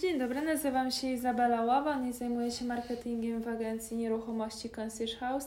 Dzień 0.00 0.18
dobry, 0.18 0.42
nazywam 0.42 0.90
się 0.90 1.06
Izabela 1.06 1.62
Łaban 1.62 2.08
i 2.08 2.12
zajmuję 2.12 2.50
się 2.50 2.64
marketingiem 2.64 3.42
w 3.42 3.48
agencji 3.48 3.96
nieruchomości 3.96 4.70
Concierge 4.70 5.16
House. 5.16 5.46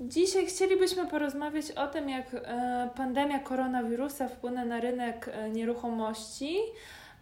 Dzisiaj 0.00 0.46
chcielibyśmy 0.46 1.06
porozmawiać 1.06 1.70
o 1.70 1.86
tym, 1.86 2.08
jak 2.08 2.34
e, 2.34 2.90
pandemia 2.96 3.38
koronawirusa 3.38 4.28
wpłynie 4.28 4.64
na 4.64 4.80
rynek 4.80 5.28
e, 5.32 5.50
nieruchomości. 5.50 6.56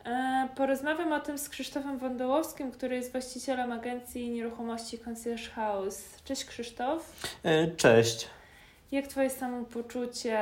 E, 0.04 0.48
porozmawiam 0.56 1.12
o 1.12 1.20
tym 1.20 1.38
z 1.38 1.48
Krzysztofem 1.48 1.98
Wądołowskim, 1.98 2.70
który 2.70 2.96
jest 2.96 3.12
właścicielem 3.12 3.72
agencji 3.72 4.30
nieruchomości 4.30 4.98
Concierge 4.98 5.50
House. 5.50 6.04
Cześć 6.24 6.44
Krzysztof. 6.44 7.26
Cześć. 7.76 8.28
Jak 8.92 9.06
Twoje 9.06 9.30
samopoczucie, 9.30 10.38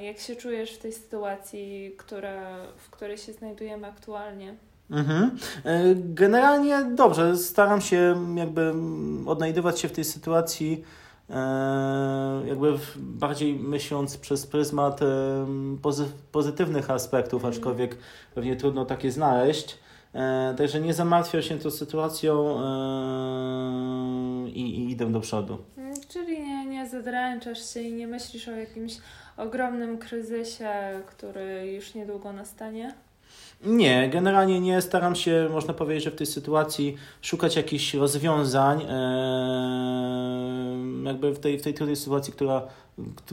jak 0.00 0.18
się 0.18 0.36
czujesz 0.36 0.74
w 0.74 0.78
tej 0.78 0.92
sytuacji, 0.92 1.94
która, 1.98 2.66
w 2.76 2.90
której 2.90 3.18
się 3.18 3.32
znajdujemy 3.32 3.86
aktualnie? 3.86 4.54
Mhm. 4.90 5.30
Generalnie 5.94 6.84
dobrze, 6.84 7.36
staram 7.36 7.80
się 7.80 8.16
jakby 8.36 8.74
odnajdywać 9.26 9.80
się 9.80 9.88
w 9.88 9.92
tej 9.92 10.04
sytuacji 10.04 10.84
E, 11.30 12.42
jakby 12.46 12.78
bardziej 12.96 13.54
myśląc 13.54 14.16
przez 14.16 14.46
pryzmat 14.46 15.00
pozytywnych 16.32 16.90
aspektów, 16.90 17.44
mhm. 17.44 17.54
aczkolwiek 17.54 17.96
pewnie 18.34 18.56
trudno 18.56 18.84
takie 18.84 19.12
znaleźć. 19.12 19.78
E, 20.14 20.54
także 20.58 20.80
nie 20.80 20.94
zamartwiam 20.94 21.42
się 21.42 21.58
tą 21.58 21.70
sytuacją 21.70 22.60
e, 22.60 24.48
i, 24.48 24.60
i 24.60 24.90
idę 24.90 25.12
do 25.12 25.20
przodu. 25.20 25.58
Mm, 25.76 25.94
czyli 26.08 26.42
nie, 26.42 26.66
nie 26.66 26.88
zadręczasz 26.88 27.74
się 27.74 27.80
i 27.80 27.92
nie 27.92 28.06
myślisz 28.06 28.48
o 28.48 28.52
jakimś 28.52 28.96
ogromnym 29.36 29.98
kryzysie, 29.98 30.72
który 31.06 31.72
już 31.72 31.94
niedługo 31.94 32.32
nastanie? 32.32 32.94
Nie, 33.64 34.10
generalnie 34.12 34.60
nie. 34.60 34.82
Staram 34.82 35.14
się, 35.14 35.48
można 35.52 35.74
powiedzieć, 35.74 36.04
że 36.04 36.10
w 36.10 36.16
tej 36.16 36.26
sytuacji 36.26 36.96
szukać 37.22 37.56
jakichś 37.56 37.94
rozwiązań, 37.94 38.80
jakby 41.04 41.32
w 41.34 41.38
tej, 41.38 41.58
w 41.58 41.62
tej 41.62 41.74
trudnej 41.74 41.96
sytuacji, 41.96 42.32
która, 42.32 42.62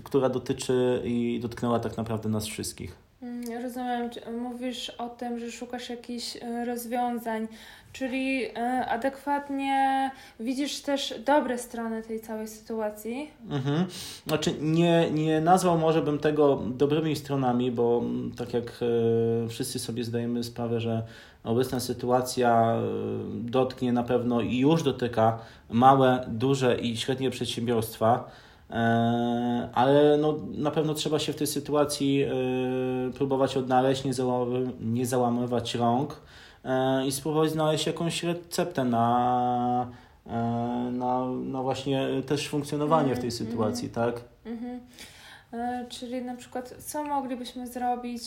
która 0.03 0.29
dotyczy 0.29 1.01
i 1.03 1.39
dotknęła 1.41 1.79
tak 1.79 1.97
naprawdę 1.97 2.29
nas 2.29 2.45
wszystkich. 2.45 3.06
Rozumiem, 3.77 4.09
mówisz 4.41 4.89
o 4.89 5.09
tym, 5.09 5.39
że 5.39 5.51
szukasz 5.51 5.89
jakichś 5.89 6.37
e, 6.37 6.65
rozwiązań, 6.65 7.47
czyli 7.93 8.45
e, 8.45 8.85
adekwatnie 8.89 10.11
widzisz 10.39 10.81
też 10.81 11.13
dobre 11.25 11.57
strony 11.57 12.03
tej 12.03 12.19
całej 12.19 12.47
sytuacji. 12.47 13.31
Mhm. 13.49 13.85
Znaczy, 14.27 14.53
nie, 14.61 15.11
nie 15.11 15.41
nazwał 15.41 15.77
może 15.77 16.01
bym 16.01 16.19
tego 16.19 16.61
dobrymi 16.67 17.15
stronami, 17.15 17.71
bo 17.71 18.01
mm, 18.03 18.31
tak 18.31 18.53
jak 18.53 18.63
e, 19.45 19.47
wszyscy 19.49 19.79
sobie 19.79 20.03
zdajemy 20.03 20.43
sprawę, 20.43 20.79
że 20.79 21.03
obecna 21.43 21.79
sytuacja 21.79 22.81
dotknie 23.33 23.93
na 23.93 24.03
pewno 24.03 24.41
i 24.41 24.57
już 24.57 24.83
dotyka 24.83 25.39
małe, 25.69 26.25
duże 26.27 26.79
i 26.79 26.97
średnie 26.97 27.29
przedsiębiorstwa 27.29 28.29
ale 29.73 30.17
no, 30.17 30.35
na 30.57 30.71
pewno 30.71 30.93
trzeba 30.93 31.19
się 31.19 31.33
w 31.33 31.35
tej 31.35 31.47
sytuacji 31.47 32.25
próbować 33.11 33.57
odnaleźć, 33.57 34.03
nie, 34.03 34.13
załamy, 34.13 34.71
nie 34.81 35.05
załamywać 35.05 35.75
rąk 35.75 36.21
e, 36.65 37.07
i 37.07 37.11
spróbować 37.11 37.51
znaleźć 37.51 37.87
jakąś 37.87 38.23
receptę 38.23 38.83
na, 38.83 39.87
na, 40.91 41.25
na 41.25 41.61
właśnie 41.61 42.07
też 42.27 42.49
funkcjonowanie 42.49 43.15
w 43.15 43.19
tej 43.19 43.29
mhm, 43.29 43.31
sytuacji, 43.31 43.89
-hmm. 43.89 43.93
tak? 43.93 44.21
Mm 44.45 44.59
-hmm. 44.59 44.79
Czyli 45.89 46.21
na 46.21 46.35
przykład, 46.35 46.75
co 46.79 47.03
moglibyśmy 47.03 47.67
zrobić, 47.67 48.23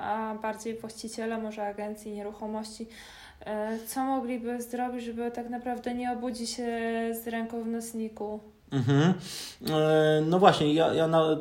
a 0.00 0.34
bardziej 0.42 0.78
właściciele 0.78 1.38
może 1.38 1.66
agencji 1.66 2.12
nieruchomości, 2.12 2.86
co 3.86 4.04
mogliby 4.04 4.62
zrobić, 4.62 5.04
żeby 5.04 5.30
tak 5.30 5.50
naprawdę 5.50 5.94
nie 5.94 6.12
obudzić 6.12 6.50
się 6.50 6.68
z 7.22 7.28
ręką 7.28 7.62
w 7.62 7.66
nosniku? 7.66 8.40
Mhm. 8.72 9.14
E, 9.70 10.22
no 10.26 10.38
właśnie, 10.38 10.74
ja, 10.74 10.94
ja 10.94 11.08
na, 11.08 11.36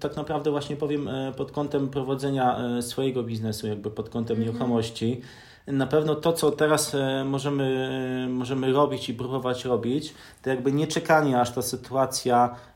tak 0.00 0.16
naprawdę 0.16 0.50
właśnie 0.50 0.76
powiem 0.76 1.08
e, 1.08 1.32
pod 1.36 1.52
kątem 1.52 1.88
prowadzenia 1.88 2.58
e, 2.58 2.82
swojego 2.82 3.22
biznesu, 3.22 3.66
jakby 3.66 3.90
pod 3.90 4.08
kątem 4.08 4.36
mhm. 4.36 4.46
nieruchomości. 4.46 5.20
Na 5.66 5.86
pewno 5.86 6.14
to, 6.14 6.32
co 6.32 6.50
teraz 6.50 6.96
możemy, 7.24 8.26
możemy 8.30 8.72
robić 8.72 9.08
i 9.08 9.14
próbować 9.14 9.64
robić, 9.64 10.14
to 10.42 10.50
jakby 10.50 10.72
nie 10.72 10.86
czekanie, 10.86 11.40
aż 11.40 11.50
ta 11.50 11.62
sytuacja 11.62 12.56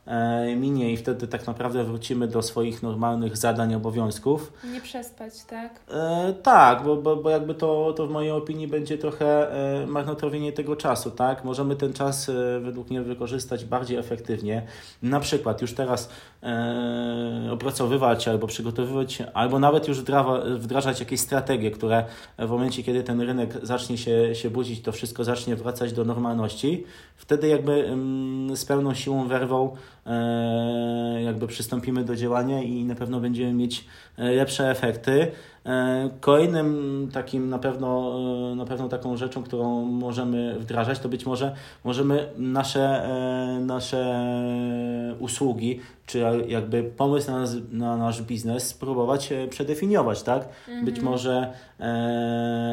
minie 0.55 0.93
i 0.93 0.97
wtedy 0.97 1.27
tak 1.27 1.47
naprawdę 1.47 1.83
wrócimy 1.83 2.27
do 2.27 2.41
swoich 2.41 2.83
normalnych 2.83 3.37
zadań, 3.37 3.75
obowiązków. 3.75 4.53
Nie 4.73 4.81
przespać, 4.81 5.33
tak? 5.45 5.79
E, 5.91 6.33
tak, 6.43 6.83
bo, 6.83 6.95
bo, 6.95 7.15
bo 7.15 7.29
jakby 7.29 7.53
to, 7.53 7.93
to 7.97 8.07
w 8.07 8.11
mojej 8.11 8.31
opinii 8.31 8.67
będzie 8.67 8.97
trochę 8.97 9.51
e, 9.83 9.87
marnotrawienie 9.87 10.51
tego 10.51 10.75
czasu, 10.75 11.11
tak? 11.11 11.43
Możemy 11.43 11.75
ten 11.75 11.93
czas 11.93 12.29
e, 12.29 12.59
według 12.59 12.89
mnie 12.89 13.01
wykorzystać 13.01 13.65
bardziej 13.65 13.97
efektywnie. 13.97 14.67
Na 15.03 15.19
przykład 15.19 15.61
już 15.61 15.73
teraz 15.73 16.09
e, 16.43 17.49
opracowywać 17.51 18.27
albo 18.27 18.47
przygotowywać, 18.47 19.23
albo 19.33 19.59
nawet 19.59 19.87
już 19.87 20.01
wdrawa, 20.01 20.41
wdrażać 20.57 20.99
jakieś 20.99 21.19
strategie, 21.19 21.71
które 21.71 22.05
w 22.39 22.49
momencie, 22.49 22.83
kiedy 22.83 23.03
ten 23.03 23.21
rynek 23.21 23.57
zacznie 23.63 23.97
się, 23.97 24.35
się 24.35 24.49
budzić, 24.49 24.81
to 24.81 24.91
wszystko 24.91 25.23
zacznie 25.23 25.55
wracać 25.55 25.93
do 25.93 26.05
normalności. 26.05 26.83
Wtedy 27.15 27.47
jakby 27.47 27.87
mm, 27.87 28.55
z 28.55 28.65
pełną 28.65 28.93
siłą 28.93 29.27
werwą 29.27 29.75
E, 30.00 30.00
jakby 31.23 31.47
przystąpimy 31.47 32.03
do 32.03 32.15
działania 32.15 32.63
i 32.63 32.83
na 32.85 32.95
pewno 32.95 33.19
będziemy 33.19 33.53
mieć 33.53 33.85
e, 34.17 34.31
lepsze 34.31 34.71
efekty. 34.71 35.31
E, 35.65 36.09
kolejnym 36.19 37.09
takim 37.13 37.49
na 37.49 37.59
pewno, 37.59 38.19
na 38.55 38.65
pewno 38.65 38.89
taką 38.89 39.17
rzeczą, 39.17 39.43
którą 39.43 39.85
możemy 39.85 40.59
wdrażać, 40.59 40.99
to 40.99 41.09
być 41.09 41.25
może 41.25 41.55
możemy 41.83 42.29
nasze, 42.37 43.09
nasze 43.61 44.25
usługi, 45.19 45.79
czy 46.05 46.23
jakby 46.47 46.83
pomysł 46.83 47.31
na, 47.31 47.45
na 47.71 47.97
nasz 47.97 48.21
biznes 48.21 48.67
spróbować 48.67 49.33
przedefiniować, 49.49 50.23
tak? 50.23 50.47
Mhm. 50.67 50.85
Być 50.85 50.99
może 50.99 51.53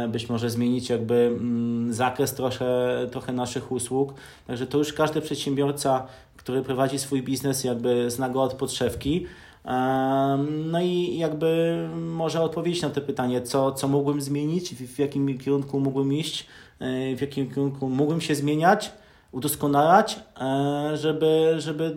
być 0.09 0.28
może 0.28 0.50
zmienić 0.50 0.91
jakby 0.91 1.15
mm, 1.15 1.93
zakres 1.93 2.34
trochę, 2.34 2.66
trochę 3.10 3.32
naszych 3.32 3.72
usług. 3.72 4.15
Także 4.47 4.66
to 4.66 4.78
już 4.78 4.93
każdy 4.93 5.21
przedsiębiorca 5.21 6.06
który 6.48 6.62
prowadzi 6.62 6.98
swój 6.98 7.22
biznes, 7.22 7.65
jakby 7.65 8.10
zna 8.10 8.28
go 8.28 8.43
od 8.43 8.54
podszewki. 8.54 9.27
No 10.48 10.80
i 10.80 11.18
jakby 11.18 11.78
może 11.96 12.42
odpowiedzieć 12.42 12.82
na 12.82 12.90
to 12.90 13.00
pytanie, 13.00 13.42
co, 13.42 13.72
co 13.72 13.88
mógłbym 13.88 14.20
zmienić, 14.20 14.74
w 14.74 14.98
jakim 14.98 15.38
kierunku 15.38 15.80
mógłbym 15.80 16.12
iść, 16.12 16.46
e, 16.80 17.16
w 17.16 17.20
jakim 17.20 17.48
kierunku 17.48 17.88
mógłbym 17.88 18.20
się 18.20 18.34
zmieniać, 18.34 18.92
udoskonalać, 19.32 20.20
e, 20.40 20.96
żeby, 20.96 21.54
żeby 21.58 21.94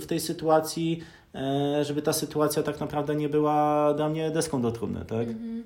w 0.00 0.06
tej 0.06 0.20
sytuacji, 0.20 1.00
e, 1.34 1.84
żeby 1.84 2.02
ta 2.02 2.12
sytuacja 2.12 2.62
tak 2.62 2.80
naprawdę 2.80 3.16
nie 3.16 3.28
była 3.28 3.94
dla 3.94 4.08
mnie 4.08 4.30
deską 4.30 4.62
do 4.62 4.72
trumny, 4.72 5.04
tak? 5.04 5.28
-hmm. 5.28 5.62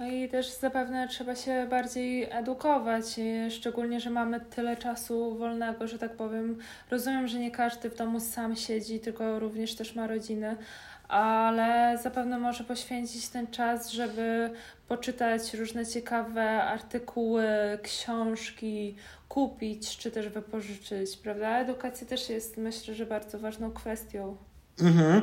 No 0.00 0.06
i 0.06 0.28
też 0.28 0.50
zapewne 0.50 1.08
trzeba 1.08 1.36
się 1.36 1.66
bardziej 1.70 2.28
edukować, 2.30 3.04
szczególnie, 3.50 4.00
że 4.00 4.10
mamy 4.10 4.40
tyle 4.40 4.76
czasu 4.76 5.34
wolnego, 5.34 5.86
że 5.86 5.98
tak 5.98 6.16
powiem. 6.16 6.58
Rozumiem, 6.90 7.28
że 7.28 7.38
nie 7.38 7.50
każdy 7.50 7.90
w 7.90 7.96
domu 7.96 8.20
sam 8.20 8.56
siedzi, 8.56 9.00
tylko 9.00 9.38
również 9.38 9.74
też 9.74 9.94
ma 9.94 10.06
rodziny, 10.06 10.56
ale 11.10 11.98
zapewne 12.02 12.38
może 12.38 12.64
poświęcić 12.64 13.28
ten 13.28 13.46
czas, 13.46 13.90
żeby 13.90 14.50
poczytać 14.88 15.54
różne 15.54 15.86
ciekawe 15.86 16.62
artykuły, 16.62 17.44
książki, 17.82 18.96
kupić 19.28 19.96
czy 19.96 20.10
też 20.10 20.28
wypożyczyć, 20.28 21.16
prawda? 21.16 21.58
Edukacja 21.58 22.06
też 22.06 22.28
jest, 22.30 22.56
myślę, 22.56 22.94
że 22.94 23.06
bardzo 23.06 23.38
ważną 23.38 23.72
kwestią. 23.72 24.36
Mhm. 24.82 25.22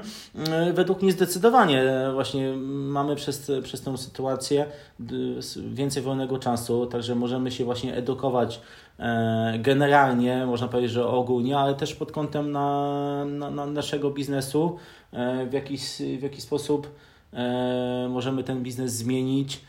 E, 0.51 0.73
według 0.73 1.01
mnie 1.01 1.11
zdecydowanie 1.11 1.81
e, 1.81 2.13
właśnie 2.13 2.57
mamy 2.67 3.15
przez, 3.15 3.51
przez 3.63 3.81
tę 3.81 3.97
sytuację 3.97 4.65
więcej 5.71 6.03
wolnego 6.03 6.39
czasu, 6.39 6.85
także 6.85 7.15
możemy 7.15 7.51
się 7.51 7.65
właśnie 7.65 7.95
edukować 7.95 8.61
e, 8.99 9.59
generalnie, 9.59 10.45
można 10.45 10.67
powiedzieć, 10.67 10.91
że 10.91 11.07
ogólnie, 11.07 11.57
ale 11.57 11.75
też 11.75 11.95
pod 11.95 12.11
kątem 12.11 12.51
na, 12.51 13.25
na, 13.25 13.51
na 13.51 13.65
naszego 13.65 14.11
biznesu, 14.11 14.77
w 15.49 15.53
jaki, 15.53 15.77
w 16.19 16.23
jaki 16.23 16.41
sposób 16.41 16.91
możemy 18.09 18.43
ten 18.43 18.63
biznes 18.63 18.93
zmienić. 18.93 19.61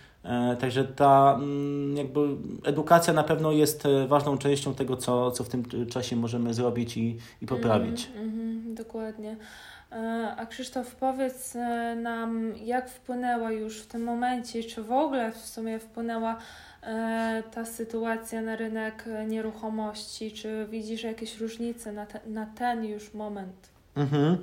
Także 0.60 0.84
ta 0.84 1.38
mm, 1.40 1.96
jakby 1.96 2.20
edukacja 2.64 3.12
na 3.12 3.22
pewno 3.22 3.52
jest 3.52 3.82
ważną 4.08 4.38
częścią 4.38 4.74
tego, 4.74 4.96
co, 4.96 5.30
co 5.30 5.44
w 5.44 5.48
tym 5.48 5.64
czasie 5.90 6.16
możemy 6.16 6.54
zrobić 6.54 6.96
i, 6.96 7.18
i 7.42 7.46
poprawić. 7.46 8.08
Mm, 8.16 8.40
mm, 8.40 8.74
dokładnie. 8.74 9.36
E, 9.92 10.34
a 10.36 10.46
Krzysztof, 10.46 10.94
powiedz 10.94 11.56
e, 11.56 11.96
nam, 11.96 12.52
jak 12.64 12.90
wpłynęła 12.90 13.52
już 13.52 13.78
w 13.78 13.86
tym 13.86 14.02
momencie, 14.02 14.64
czy 14.64 14.82
w 14.82 14.92
ogóle 14.92 15.32
w 15.32 15.36
sumie 15.36 15.78
wpłynęła 15.78 16.38
e, 16.82 17.42
ta 17.54 17.64
sytuacja 17.64 18.42
na 18.42 18.56
rynek 18.56 19.04
nieruchomości? 19.26 20.32
Czy 20.32 20.66
widzisz 20.70 21.02
jakieś 21.02 21.40
różnice 21.40 21.92
na, 21.92 22.06
te, 22.06 22.20
na 22.26 22.46
ten 22.46 22.84
już 22.84 23.14
moment? 23.14 23.78
Mhm. 23.96 24.36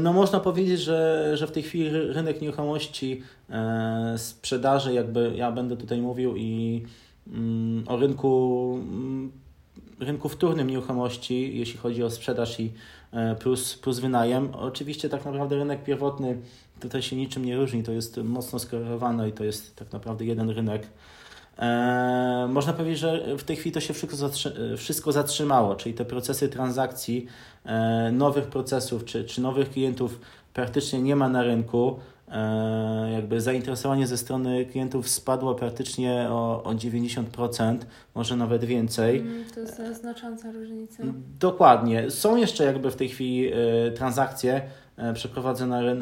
No 0.00 0.12
można 0.12 0.40
powiedzieć, 0.40 0.80
że, 0.80 1.30
że 1.36 1.46
w 1.46 1.52
tej 1.52 1.62
chwili 1.62 1.90
rynek 1.90 2.42
nieruchomości 2.42 3.22
e, 3.50 4.14
sprzedaży, 4.18 4.94
jakby 4.94 5.32
ja 5.36 5.52
będę 5.52 5.76
tutaj 5.76 6.00
mówił 6.00 6.36
i 6.36 6.82
mm, 7.26 7.84
o 7.88 7.96
rynku, 7.96 8.72
mm, 8.82 9.32
rynku 10.00 10.28
wtórnym 10.28 10.70
nieruchomości, 10.70 11.58
jeśli 11.58 11.78
chodzi 11.78 12.02
o 12.02 12.10
sprzedaż 12.10 12.60
i 12.60 12.72
e, 13.12 13.34
plus, 13.34 13.76
plus 13.76 13.98
wynajem. 13.98 14.54
Oczywiście 14.54 15.08
tak 15.08 15.24
naprawdę 15.24 15.56
rynek 15.56 15.84
pierwotny 15.84 16.38
tutaj 16.80 17.02
się 17.02 17.16
niczym 17.16 17.44
nie 17.44 17.56
różni, 17.56 17.82
to 17.82 17.92
jest 17.92 18.16
mocno 18.16 18.58
skorelowane 18.58 19.28
i 19.28 19.32
to 19.32 19.44
jest 19.44 19.76
tak 19.76 19.92
naprawdę 19.92 20.24
jeden 20.24 20.50
rynek. 20.50 20.86
E, 21.58 22.48
można 22.50 22.72
powiedzieć, 22.72 22.98
że 22.98 23.36
w 23.38 23.44
tej 23.44 23.56
chwili 23.56 23.72
to 23.72 23.80
się 23.80 23.94
wszystko, 23.94 24.16
zatrzy 24.16 24.76
wszystko 24.76 25.12
zatrzymało, 25.12 25.74
czyli 25.74 25.94
te 25.94 26.04
procesy 26.04 26.48
transakcji, 26.48 27.26
e, 27.64 28.12
nowych 28.12 28.46
procesów 28.46 29.04
czy, 29.04 29.24
czy 29.24 29.40
nowych 29.40 29.70
klientów 29.70 30.20
praktycznie 30.54 31.02
nie 31.02 31.16
ma 31.16 31.28
na 31.28 31.42
rynku. 31.42 31.98
E, 32.28 33.10
jakby 33.12 33.40
zainteresowanie 33.40 34.06
ze 34.06 34.18
strony 34.18 34.66
klientów 34.66 35.08
spadło 35.08 35.54
praktycznie 35.54 36.26
o, 36.30 36.62
o 36.62 36.72
90%, 36.72 37.78
może 38.14 38.36
nawet 38.36 38.64
więcej. 38.64 39.18
Mm, 39.20 39.44
to 39.54 39.60
jest 39.60 40.00
znacząca 40.00 40.52
różnica. 40.52 41.02
Dokładnie. 41.40 42.10
Są 42.10 42.36
jeszcze 42.36 42.64
jakby 42.64 42.90
w 42.90 42.96
tej 42.96 43.08
chwili 43.08 43.52
e, 43.52 43.56
transakcje, 43.90 44.62
przeprowadzane, 45.14 45.92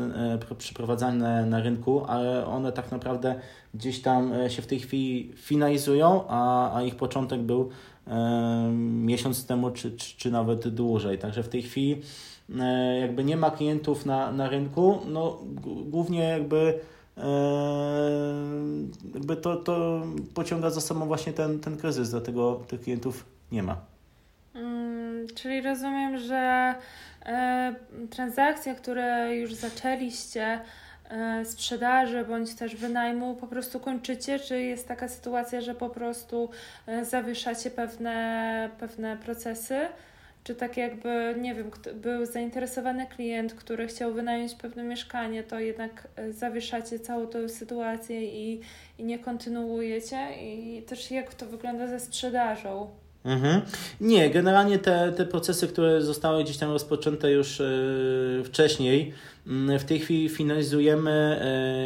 e, 0.51 0.55
przeprowadzane 0.59 1.47
na 1.47 1.61
rynku, 1.61 2.05
ale 2.07 2.47
one 2.47 2.73
tak 2.73 2.91
naprawdę 2.93 3.35
gdzieś 3.75 4.03
tam 4.03 4.33
e, 4.33 4.51
się 4.51 4.63
w 4.63 4.67
tej 4.67 4.81
chwili 4.81 5.33
finalizują, 5.37 6.25
a, 6.29 6.75
a 6.77 6.83
ich 6.83 6.97
początek 6.97 7.41
był 7.41 7.71
miesiąc 8.81 9.47
temu, 9.47 9.71
czy, 9.71 9.97
czy, 9.97 10.17
czy 10.17 10.31
nawet 10.31 10.69
dłużej. 10.69 11.19
Także 11.19 11.43
w 11.43 11.49
tej 11.49 11.63
chwili 11.63 12.03
jakby 13.01 13.25
nie 13.25 13.37
ma 13.37 13.51
klientów 13.51 14.07
na, 14.07 14.33
na 14.33 14.49
rynku, 14.49 14.99
no 15.07 15.39
głównie 15.85 16.21
jakby 16.21 16.79
jakby 19.15 19.37
to, 19.37 19.57
to 19.57 20.03
pociąga 20.35 20.71
za 20.71 20.81
sobą 20.81 21.07
właśnie 21.07 21.33
ten, 21.33 21.61
ten 21.61 21.77
kryzys, 21.77 22.11
dlatego 22.11 22.63
tych 22.69 22.81
klientów 22.81 23.25
nie 23.53 23.63
ma. 23.63 23.77
Hmm, 24.53 25.27
czyli 25.35 25.61
rozumiem, 25.61 26.19
że 26.19 26.75
E, 26.75 27.12
transakcje, 28.11 28.75
które 28.75 29.37
już 29.37 29.55
zaczęliście, 29.55 30.61
e, 31.11 31.45
sprzedaży 31.45 32.25
bądź 32.25 32.55
też 32.55 32.77
wynajmu 32.77 33.37
po 33.37 33.47
prostu 33.47 33.81
kończycie? 33.81 34.39
Czy 34.39 34.63
jest 34.63 34.89
taka 34.89 35.09
sytuacja, 35.09 35.61
że 35.61 35.75
po 35.75 35.91
prostu 35.91 36.51
e, 36.87 37.05
zawieszacie 37.05 37.71
pewne, 37.71 38.71
pewne 38.79 39.17
procesy? 39.17 39.81
Czy 40.45 40.55
tak 40.55 40.77
jakby, 40.77 41.35
nie 41.41 41.55
wiem, 41.55 41.71
był 41.95 42.27
zainteresowany 42.27 43.07
klient, 43.07 43.55
który 43.55 43.87
chciał 43.87 44.13
wynająć 44.13 44.55
pewne 44.55 44.83
mieszkanie, 44.83 45.43
to 45.43 45.61
jednak 45.61 46.09
zawieszacie 46.31 46.99
całą 46.99 47.27
tę 47.27 47.49
sytuację 47.49 48.25
i, 48.25 48.61
i 48.99 49.05
nie 49.05 49.19
kontynuujecie? 49.19 50.29
I 50.41 50.83
też 50.83 51.11
jak 51.11 51.35
to 51.35 51.47
wygląda 51.47 51.87
ze 51.87 52.01
sprzedażą? 52.01 53.02
Mhm. 53.25 53.61
Nie, 54.01 54.31
generalnie 54.31 54.79
te, 54.79 55.13
te 55.13 55.27
procesy, 55.27 55.69
które 55.69 56.03
zostały 56.03 56.45
gdzieś 56.45 56.57
tam 56.57 56.71
rozpoczęte 56.71 57.31
już 57.31 57.59
yy, 57.59 58.43
wcześniej, 58.45 59.15
w 59.79 59.85
tej 59.85 60.01
chwili 60.01 60.29
finalizujemy, 60.29 61.11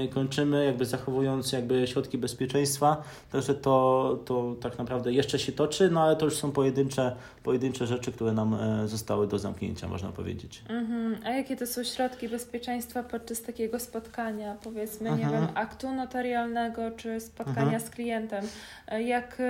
e, 0.04 0.14
kończymy, 0.14 0.64
jakby 0.64 0.84
zachowując 0.84 1.52
jakby 1.52 1.86
środki 1.86 2.18
bezpieczeństwa, 2.18 3.02
także 3.32 3.54
to, 3.54 4.18
to 4.24 4.56
tak 4.60 4.78
naprawdę 4.78 5.12
jeszcze 5.12 5.38
się 5.38 5.52
toczy, 5.52 5.90
no 5.90 6.02
ale 6.02 6.16
to 6.16 6.24
już 6.24 6.36
są 6.36 6.52
pojedyncze, 6.52 7.16
pojedyncze 7.42 7.86
rzeczy, 7.86 8.12
które 8.12 8.32
nam 8.32 8.54
e, 8.54 8.88
zostały 8.88 9.26
do 9.26 9.38
zamknięcia, 9.38 9.88
można 9.88 10.08
powiedzieć. 10.08 10.62
Mhm. 10.68 11.16
A 11.24 11.30
jakie 11.30 11.56
to 11.56 11.66
są 11.66 11.84
środki 11.84 12.28
bezpieczeństwa 12.28 13.02
podczas 13.02 13.42
takiego 13.42 13.80
spotkania, 13.80 14.56
powiedzmy, 14.62 15.10
nie 15.10 15.24
mhm. 15.24 15.32
wiem, 15.32 15.48
aktu 15.54 15.92
notarialnego 15.92 16.90
czy 16.96 17.20
spotkania 17.20 17.62
mhm. 17.62 17.80
z 17.80 17.90
klientem? 17.90 18.44
E, 18.88 19.02
jak 19.02 19.42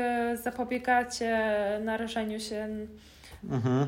zapobiegacie 0.43 1.39
narażeniu 1.85 2.41
się 2.41 2.69
Mhm. 3.51 3.87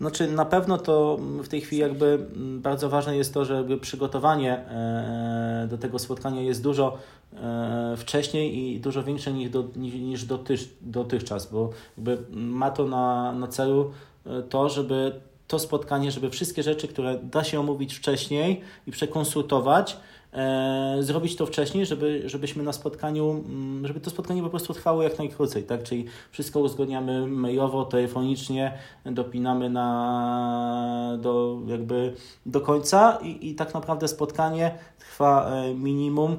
Znaczy 0.00 0.28
na 0.28 0.44
pewno 0.44 0.78
to 0.78 1.18
w 1.42 1.48
tej 1.48 1.60
chwili 1.60 1.82
jakby 1.82 2.26
bardzo 2.58 2.88
ważne 2.88 3.16
jest 3.16 3.34
to, 3.34 3.44
że 3.44 3.64
przygotowanie 3.80 4.58
e, 4.58 5.66
do 5.70 5.78
tego 5.78 5.98
spotkania 5.98 6.42
jest 6.42 6.62
dużo 6.62 6.98
e, 7.34 7.94
wcześniej 7.96 8.58
i 8.58 8.80
dużo 8.80 9.02
większe 9.02 9.32
niż, 9.32 9.50
do, 9.50 9.64
niż 9.76 10.24
dotych, 10.24 10.60
dotychczas, 10.80 11.52
bo 11.52 11.70
jakby 11.96 12.18
ma 12.30 12.70
to 12.70 12.86
na, 12.86 13.32
na 13.32 13.48
celu 13.48 13.92
e, 14.26 14.42
to, 14.42 14.68
żeby 14.68 15.12
to 15.52 15.58
spotkanie, 15.58 16.10
żeby 16.10 16.30
wszystkie 16.30 16.62
rzeczy, 16.62 16.88
które 16.88 17.18
da 17.18 17.44
się 17.44 17.60
omówić 17.60 17.94
wcześniej 17.94 18.60
i 18.86 18.90
przekonsultować, 18.90 19.96
e, 20.32 20.96
zrobić 21.00 21.36
to 21.36 21.46
wcześniej, 21.46 21.86
żeby, 21.86 22.22
żebyśmy 22.26 22.62
na 22.62 22.72
spotkaniu, 22.72 23.30
mm, 23.30 23.86
żeby 23.86 24.00
to 24.00 24.10
spotkanie 24.10 24.42
po 24.42 24.50
prostu 24.50 24.74
trwało 24.74 25.02
jak 25.02 25.18
najkrócej, 25.18 25.64
tak? 25.64 25.82
Czyli 25.82 26.04
wszystko 26.30 26.60
uzgodniamy 26.60 27.26
mailowo, 27.26 27.84
telefonicznie, 27.84 28.78
dopinamy 29.04 29.70
na, 29.70 31.18
do, 31.20 31.60
jakby 31.66 32.14
do 32.46 32.60
końca 32.60 33.18
i, 33.22 33.50
i 33.50 33.54
tak 33.54 33.74
naprawdę 33.74 34.08
spotkanie 34.08 34.78
trwa 34.98 35.50
e, 35.50 35.74
minimum 35.74 36.36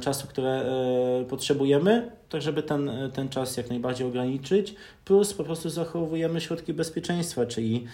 czasu, 0.00 0.26
które 0.26 0.50
e, 0.50 1.24
potrzebujemy, 1.24 2.10
tak 2.28 2.42
żeby 2.42 2.62
ten, 2.62 2.90
ten 3.14 3.28
czas 3.28 3.56
jak 3.56 3.70
najbardziej 3.70 4.06
ograniczyć, 4.06 4.74
plus 5.04 5.34
po 5.34 5.44
prostu 5.44 5.70
zachowujemy 5.70 6.40
środki 6.40 6.74
bezpieczeństwa, 6.74 7.46
czyli, 7.46 7.84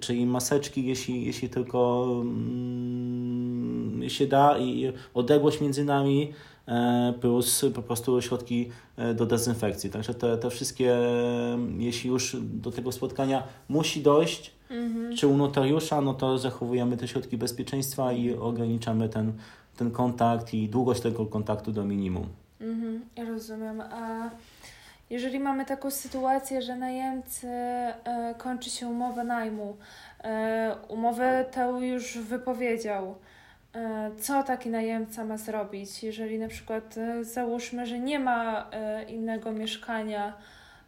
czyli 0.00 0.26
maseczki, 0.26 0.86
jeśli, 0.86 1.24
jeśli 1.24 1.48
tylko 1.48 2.08
mm, 2.20 4.10
się 4.10 4.26
da 4.26 4.58
i 4.58 4.92
odległość 5.14 5.60
między 5.60 5.84
nami, 5.84 6.32
plus 7.20 7.64
po 7.74 7.82
prostu 7.82 8.22
środki 8.22 8.68
do 9.14 9.26
dezynfekcji. 9.26 9.90
Także 9.90 10.14
te, 10.14 10.38
te 10.38 10.50
wszystkie, 10.50 10.96
jeśli 11.78 12.10
już 12.10 12.36
do 12.42 12.70
tego 12.70 12.92
spotkania 12.92 13.42
musi 13.68 14.02
dojść, 14.02 14.52
Mhm. 14.72 15.16
Czy 15.16 15.26
u 15.26 15.36
notariusza, 15.36 16.00
no 16.00 16.14
to 16.14 16.38
zachowujemy 16.38 16.96
te 16.96 17.08
środki 17.08 17.38
bezpieczeństwa 17.38 18.12
i 18.12 18.34
ograniczamy 18.34 19.08
ten, 19.08 19.32
ten 19.76 19.90
kontakt 19.90 20.54
i 20.54 20.68
długość 20.68 21.00
tego 21.00 21.26
kontaktu 21.26 21.72
do 21.72 21.84
minimum. 21.84 22.28
Mhm, 22.60 23.04
rozumiem. 23.28 23.80
A 23.80 24.30
jeżeli 25.10 25.40
mamy 25.40 25.64
taką 25.64 25.90
sytuację, 25.90 26.62
że 26.62 26.76
najemcy 26.76 27.48
e, 27.48 28.34
kończy 28.38 28.70
się 28.70 28.88
umowa 28.88 29.24
najmu, 29.24 29.76
e, 30.24 30.76
umowę 30.88 31.44
tę 31.50 31.60
już 31.80 32.18
wypowiedział, 32.18 33.14
e, 33.74 34.10
co 34.20 34.42
taki 34.42 34.70
najemca 34.70 35.24
ma 35.24 35.36
zrobić, 35.36 36.02
jeżeli 36.02 36.38
na 36.38 36.48
przykład 36.48 36.98
e, 36.98 37.24
załóżmy, 37.24 37.86
że 37.86 37.98
nie 37.98 38.18
ma 38.18 38.70
e, 38.70 39.04
innego 39.04 39.52
mieszkania, 39.52 40.32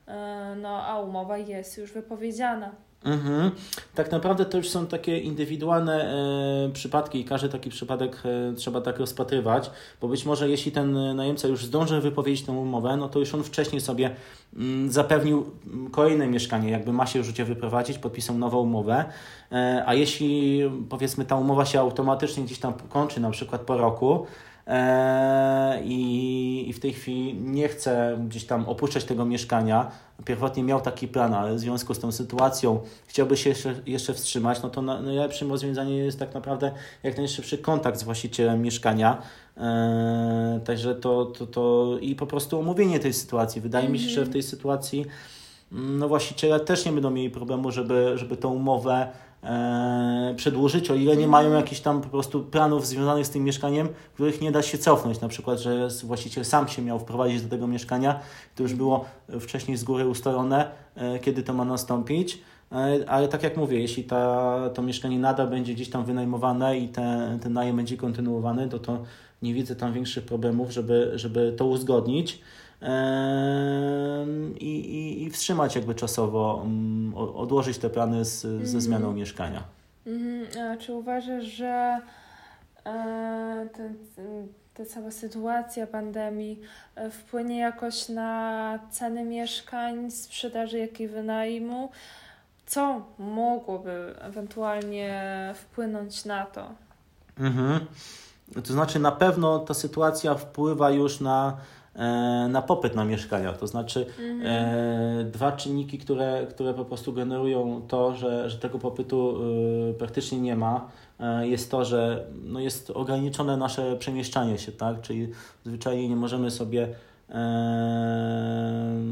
e, 0.08 0.54
no 0.62 0.86
a 0.86 1.00
umowa 1.00 1.38
jest 1.38 1.78
już 1.78 1.92
wypowiedziana. 1.92 2.70
Mhm. 3.04 3.50
Tak 3.94 4.12
naprawdę 4.12 4.44
to 4.44 4.56
już 4.56 4.68
są 4.68 4.86
takie 4.86 5.18
indywidualne 5.18 6.04
e, 6.04 6.72
przypadki 6.72 7.20
i 7.20 7.24
każdy 7.24 7.48
taki 7.48 7.70
przypadek 7.70 8.22
e, 8.24 8.54
trzeba 8.54 8.80
tak 8.80 8.98
rozpatrywać, 8.98 9.70
bo 10.00 10.08
być 10.08 10.24
może 10.24 10.48
jeśli 10.48 10.72
ten 10.72 11.16
najemca 11.16 11.48
już 11.48 11.64
zdąży 11.64 12.00
wypowiedzieć 12.00 12.46
tę 12.46 12.52
umowę, 12.52 12.96
no 12.96 13.08
to 13.08 13.18
już 13.18 13.34
on 13.34 13.44
wcześniej 13.44 13.80
sobie 13.80 14.10
mm, 14.56 14.90
zapewnił 14.90 15.50
kolejne 15.92 16.26
mieszkanie, 16.26 16.70
jakby 16.70 16.92
ma 16.92 17.06
się 17.06 17.18
już 17.18 17.32
wyprowadzić, 17.32 17.98
podpisał 17.98 18.38
nową 18.38 18.58
umowę, 18.58 19.04
e, 19.52 19.82
a 19.86 19.94
jeśli 19.94 20.62
powiedzmy 20.88 21.24
ta 21.24 21.36
umowa 21.36 21.64
się 21.64 21.80
automatycznie 21.80 22.44
gdzieś 22.44 22.58
tam 22.58 22.74
kończy, 22.88 23.20
na 23.20 23.30
przykład 23.30 23.60
po 23.60 23.76
roku, 23.76 24.26
i, 25.84 26.64
i 26.68 26.72
w 26.72 26.80
tej 26.80 26.92
chwili 26.92 27.34
nie 27.34 27.68
chce 27.68 28.18
gdzieś 28.28 28.44
tam 28.44 28.68
opuszczać 28.68 29.04
tego 29.04 29.24
mieszkania. 29.24 29.90
Pierwotnie 30.24 30.62
miał 30.62 30.80
taki 30.80 31.08
plan, 31.08 31.34
ale 31.34 31.54
w 31.54 31.60
związku 31.60 31.94
z 31.94 31.98
tą 31.98 32.12
sytuacją 32.12 32.80
chciałby 33.06 33.36
się 33.36 33.50
jeszcze, 33.50 33.74
jeszcze 33.86 34.14
wstrzymać, 34.14 34.62
no 34.62 34.70
to 34.70 34.82
najlepszym 34.82 35.50
rozwiązaniem 35.50 35.96
jest 35.96 36.18
tak 36.18 36.34
naprawdę 36.34 36.72
jak 37.02 37.16
najszybszy 37.16 37.58
kontakt 37.58 37.98
z 37.98 38.02
właścicielem 38.02 38.62
mieszkania. 38.62 39.22
E, 39.56 40.60
także 40.64 40.94
to, 40.94 41.24
to, 41.24 41.46
to 41.46 41.96
i 42.00 42.14
po 42.14 42.26
prostu 42.26 42.58
omówienie 42.58 43.00
tej 43.00 43.12
sytuacji. 43.12 43.60
Wydaje 43.60 43.88
mi 43.88 43.98
się, 43.98 44.08
że 44.08 44.24
w 44.24 44.30
tej 44.30 44.42
sytuacji 44.42 45.06
mm, 45.72 45.98
no 45.98 46.08
właściciele 46.08 46.60
też 46.60 46.86
nie 46.86 46.92
będą 46.92 47.10
mieli 47.10 47.30
problemu, 47.30 47.70
żeby, 47.70 48.12
żeby 48.14 48.36
tą 48.36 48.52
umowę 48.52 49.08
przedłużyć, 50.36 50.90
o 50.90 50.94
ile 50.94 51.16
nie 51.16 51.28
mają 51.28 51.52
jakichś 51.52 51.80
tam 51.80 52.00
po 52.00 52.08
prostu 52.08 52.42
planów 52.42 52.86
związanych 52.86 53.26
z 53.26 53.30
tym 53.30 53.44
mieszkaniem, 53.44 53.88
których 54.14 54.40
nie 54.40 54.52
da 54.52 54.62
się 54.62 54.78
cofnąć. 54.78 55.20
Na 55.20 55.28
przykład, 55.28 55.58
że 55.58 55.88
właściciel 56.04 56.44
sam 56.44 56.68
się 56.68 56.82
miał 56.82 56.98
wprowadzić 56.98 57.42
do 57.42 57.48
tego 57.48 57.66
mieszkania, 57.66 58.20
to 58.54 58.62
już 58.62 58.74
było 58.74 59.04
wcześniej 59.40 59.76
z 59.76 59.84
góry 59.84 60.08
ustalone, 60.08 60.70
e, 60.96 61.18
kiedy 61.18 61.42
to 61.42 61.52
ma 61.52 61.64
nastąpić. 61.64 62.38
E, 62.72 63.04
ale 63.08 63.28
tak 63.28 63.42
jak 63.42 63.56
mówię, 63.56 63.80
jeśli 63.80 64.04
ta, 64.04 64.70
to 64.74 64.82
mieszkanie 64.82 65.18
nadal 65.18 65.48
będzie 65.48 65.74
gdzieś 65.74 65.90
tam 65.90 66.04
wynajmowane 66.04 66.78
i 66.78 66.88
ten, 66.88 67.38
ten 67.38 67.52
najem 67.52 67.76
będzie 67.76 67.96
kontynuowany, 67.96 68.68
to, 68.68 68.78
to 68.78 68.98
nie 69.42 69.54
widzę 69.54 69.76
tam 69.76 69.92
większych 69.92 70.24
problemów, 70.24 70.70
żeby, 70.70 71.12
żeby 71.14 71.54
to 71.56 71.66
uzgodnić. 71.66 72.40
I, 74.60 74.66
i, 74.66 75.22
i 75.22 75.30
wstrzymać 75.30 75.76
jakby 75.76 75.94
czasowo, 75.94 76.62
mm, 76.64 77.14
odłożyć 77.14 77.78
te 77.78 77.90
plany 77.90 78.24
z, 78.24 78.40
ze 78.40 78.48
mhm. 78.48 78.80
zmianą 78.80 79.12
mieszkania. 79.12 79.62
Mhm. 80.06 80.70
A 80.70 80.76
czy 80.76 80.92
uważasz, 80.92 81.44
że 81.44 82.00
e, 82.86 83.68
ten, 83.72 83.96
ta 84.74 84.84
cała 84.84 85.10
sytuacja 85.10 85.86
pandemii 85.86 86.60
e, 86.94 87.10
wpłynie 87.10 87.58
jakoś 87.58 88.08
na 88.08 88.78
ceny 88.90 89.24
mieszkań, 89.24 90.10
sprzedaży, 90.10 90.78
jak 90.78 91.00
i 91.00 91.08
wynajmu? 91.08 91.90
Co 92.66 93.02
mogłoby 93.18 94.14
ewentualnie 94.20 95.22
wpłynąć 95.54 96.24
na 96.24 96.46
to? 96.46 96.70
Mhm. 97.38 97.80
To 98.64 98.72
znaczy, 98.72 98.98
na 98.98 99.12
pewno 99.12 99.58
ta 99.58 99.74
sytuacja 99.74 100.34
wpływa 100.34 100.90
już 100.90 101.20
na 101.20 101.56
na 102.48 102.62
popyt 102.62 102.94
na 102.94 103.04
mieszkania. 103.04 103.52
To 103.52 103.66
znaczy 103.66 104.06
mhm. 104.06 104.42
e, 104.44 105.24
dwa 105.24 105.52
czynniki, 105.52 105.98
które, 105.98 106.46
które 106.50 106.74
po 106.74 106.84
prostu 106.84 107.12
generują 107.12 107.82
to, 107.88 108.14
że, 108.14 108.50
że 108.50 108.58
tego 108.58 108.78
popytu 108.78 109.36
y, 109.90 109.94
praktycznie 109.94 110.40
nie 110.40 110.56
ma, 110.56 110.88
e, 111.20 111.48
jest 111.48 111.70
to, 111.70 111.84
że 111.84 112.26
no 112.44 112.60
jest 112.60 112.90
ograniczone 112.90 113.56
nasze 113.56 113.96
przemieszczanie 113.96 114.58
się, 114.58 114.72
tak? 114.72 115.00
Czyli 115.00 115.28
zwyczajnie 115.64 116.08
nie 116.08 116.16
możemy 116.16 116.50
sobie 116.50 116.88
e, 117.30 117.44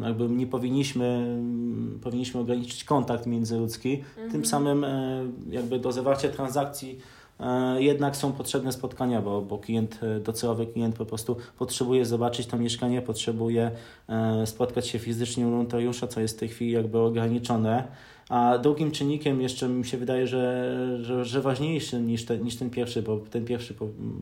jakby 0.04 0.28
nie 0.28 0.46
powinniśmy, 0.46 1.38
powinniśmy 2.02 2.40
ograniczyć 2.40 2.84
kontakt 2.84 3.26
międzyludzki, 3.26 3.98
mhm. 3.98 4.30
tym 4.30 4.44
samym 4.44 4.84
e, 4.84 5.24
jakby 5.50 5.78
do 5.78 5.92
zawarcia 5.92 6.28
transakcji 6.28 6.98
E, 6.98 7.21
jednak 7.78 8.16
są 8.16 8.32
potrzebne 8.32 8.72
spotkania, 8.72 9.22
bo, 9.22 9.42
bo 9.42 9.58
klient, 9.58 10.00
e, 10.02 10.20
docelowy 10.20 10.66
klient 10.66 10.96
po 10.96 11.06
prostu 11.06 11.36
potrzebuje 11.58 12.06
zobaczyć 12.06 12.46
to 12.46 12.58
mieszkanie, 12.58 13.02
potrzebuje 13.02 13.70
e, 14.08 14.46
spotkać 14.46 14.88
się 14.88 14.98
fizycznie 14.98 15.46
u 15.46 15.50
notariusza, 15.50 16.06
co 16.06 16.20
jest 16.20 16.36
w 16.36 16.40
tej 16.40 16.48
chwili 16.48 16.72
jakby 16.72 16.98
ograniczone. 16.98 17.88
A 18.28 18.58
drugim 18.58 18.90
czynnikiem 18.90 19.40
jeszcze 19.40 19.68
mi 19.68 19.84
się 19.84 19.96
wydaje, 19.96 20.26
że, 20.26 20.98
że, 21.02 21.24
że 21.24 21.40
ważniejszy 21.40 22.00
niż, 22.00 22.24
te, 22.24 22.38
niż 22.38 22.56
ten 22.56 22.70
pierwszy, 22.70 23.02
bo 23.02 23.16
ten 23.30 23.44
pierwszy 23.44 23.74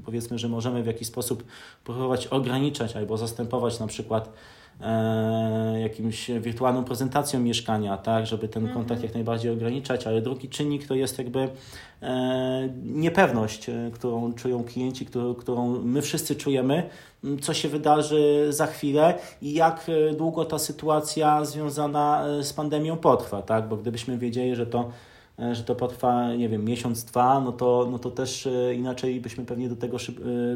powiedzmy, 0.05 0.39
że 0.39 0.49
możemy 0.49 0.83
w 0.83 0.87
jakiś 0.87 1.09
sposób 1.09 1.45
próbować 1.85 2.27
ograniczać 2.27 2.97
albo 2.97 3.17
zastępować 3.17 3.81
na 3.81 3.87
przykład 3.87 4.29
e, 4.29 4.60
jakimś 5.81 6.31
wirtualną 6.31 6.85
prezentacją 6.85 7.41
mieszkania, 7.41 7.97
tak, 7.97 8.27
żeby 8.27 8.49
ten 8.49 8.63
mhm. 8.63 8.79
kontakt 8.79 9.03
jak 9.03 9.15
najbardziej 9.15 9.53
ograniczać, 9.53 10.07
ale 10.07 10.23
drugi 10.23 10.49
czynnik 10.49 10.87
to 10.87 10.95
jest 10.95 11.19
jakby 11.19 11.49
e, 12.03 12.69
niepewność, 12.83 13.69
e, 13.69 13.91
którą 13.95 14.33
czują 14.33 14.65
klienci, 14.65 15.07
którą, 15.39 15.83
my 15.83 16.03
wszyscy 16.03 16.37
czujemy, 16.37 16.91
co 17.41 17.55
się 17.55 17.69
wydarzy 17.69 18.47
za 18.49 18.67
chwilę 18.67 19.19
i 19.43 19.55
jak 19.55 19.87
e, 19.89 20.15
długo 20.15 20.45
ta 20.45 20.59
sytuacja 20.59 21.45
związana 21.45 22.27
e, 22.27 22.43
z 22.45 22.53
pandemią 22.53 22.97
potrwa, 22.97 23.43
tak, 23.43 23.69
bo 23.69 23.77
gdybyśmy 23.77 24.19
wiedzieli, 24.19 24.57
że 24.57 24.67
to 24.67 24.91
że 25.53 25.65
to 25.65 25.75
potrwa, 25.75 26.35
nie 26.35 26.49
wiem, 26.49 26.65
miesiąc, 26.65 27.05
dwa, 27.05 27.41
no 27.41 27.53
to, 27.53 27.89
no 27.91 27.99
to 27.99 28.11
też 28.11 28.49
inaczej 28.75 29.21
byśmy 29.21 29.45
pewnie 29.45 29.69
do 29.69 29.77
tego 29.77 29.97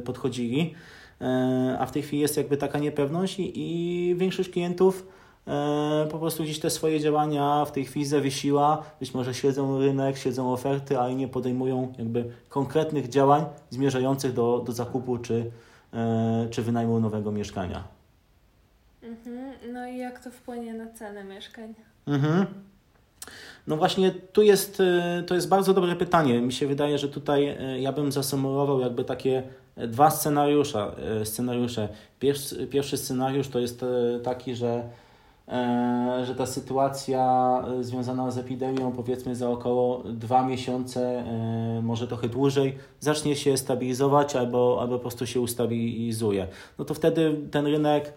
podchodzili. 0.05 0.75
E, 1.21 1.77
a 1.79 1.87
w 1.87 1.93
tej 1.93 2.03
chwili 2.03 2.23
jest 2.23 2.37
jakby 2.37 2.57
taka 2.57 2.79
niepewność 2.79 3.39
i, 3.39 3.53
i 3.57 4.15
większość 4.15 4.51
klientów 4.51 5.07
e, 5.47 6.09
po 6.11 6.19
prostu 6.19 6.43
gdzieś 6.43 6.61
te 6.61 6.71
swoje 6.71 7.01
działania 7.01 7.65
w 7.65 7.73
tej 7.73 7.85
chwili 7.85 8.07
zawiesiła, 8.07 8.83
być 9.01 9.15
może 9.15 9.35
śledzą 9.35 9.79
rynek, 9.79 10.17
śledzą 10.19 10.53
oferty, 10.53 10.99
ale 10.99 11.15
nie 11.15 11.29
podejmują 11.29 11.93
jakby 11.99 12.25
konkretnych 12.49 13.09
działań 13.09 13.45
zmierzających 13.71 14.33
do, 14.33 14.63
do 14.67 14.73
zakupu 14.73 15.19
czy, 15.19 15.51
e, 15.95 16.49
czy 16.51 16.63
wynajmu 16.63 17.01
nowego 17.01 17.33
mieszkania. 17.33 17.85
Mhm. 19.03 19.53
No 19.73 19.87
i 19.87 19.99
jak 19.99 20.25
to 20.25 20.31
wpłynie 20.31 20.75
na 20.75 20.93
cenę 20.93 21.25
mieszkań? 21.25 21.75
Mhm. 22.07 22.47
No 23.67 23.77
właśnie, 23.77 24.11
tu 24.11 24.43
jest, 24.43 24.83
to 25.27 25.35
jest 25.35 25.49
bardzo 25.49 25.75
dobre 25.75 25.97
pytanie. 25.97 26.41
Mi 26.41 26.53
się 26.53 26.67
wydaje, 26.67 26.99
że 26.99 27.09
tutaj 27.09 27.59
ja 27.81 27.93
bym 27.93 28.13
zasumulował 28.13 28.81
jakby 28.81 29.05
takie 29.05 29.43
dwa 29.77 30.11
scenariusze. 30.11 30.93
scenariusze. 31.25 31.89
Pierwszy, 32.25 32.67
pierwszy 32.67 32.97
scenariusz 32.97 33.49
to 33.49 33.59
jest 33.59 33.83
e, 33.83 34.21
taki, 34.21 34.55
że, 34.55 34.89
e, 35.49 36.23
że 36.27 36.35
ta 36.35 36.47
sytuacja 36.47 37.63
e, 37.81 37.85
związana 37.85 38.31
z 38.31 38.39
epidemią, 38.39 38.93
powiedzmy 38.93 39.37
za 39.37 39.51
około 39.51 40.03
dwa 40.03 40.47
miesiące, 40.47 41.25
może 41.83 42.07
trochę 42.07 42.29
dłużej, 42.29 42.79
zacznie 43.01 43.37
się 43.37 43.57
stabilizować 43.57 44.37
albo, 44.37 44.79
albo 44.81 44.95
po 44.95 45.01
prostu 45.01 45.27
się 45.27 45.41
ustabilizuje. 45.41 46.47
No 46.79 46.85
to 46.85 46.95
wtedy 46.95 47.41
ten 47.51 47.67
rynek 47.67 48.13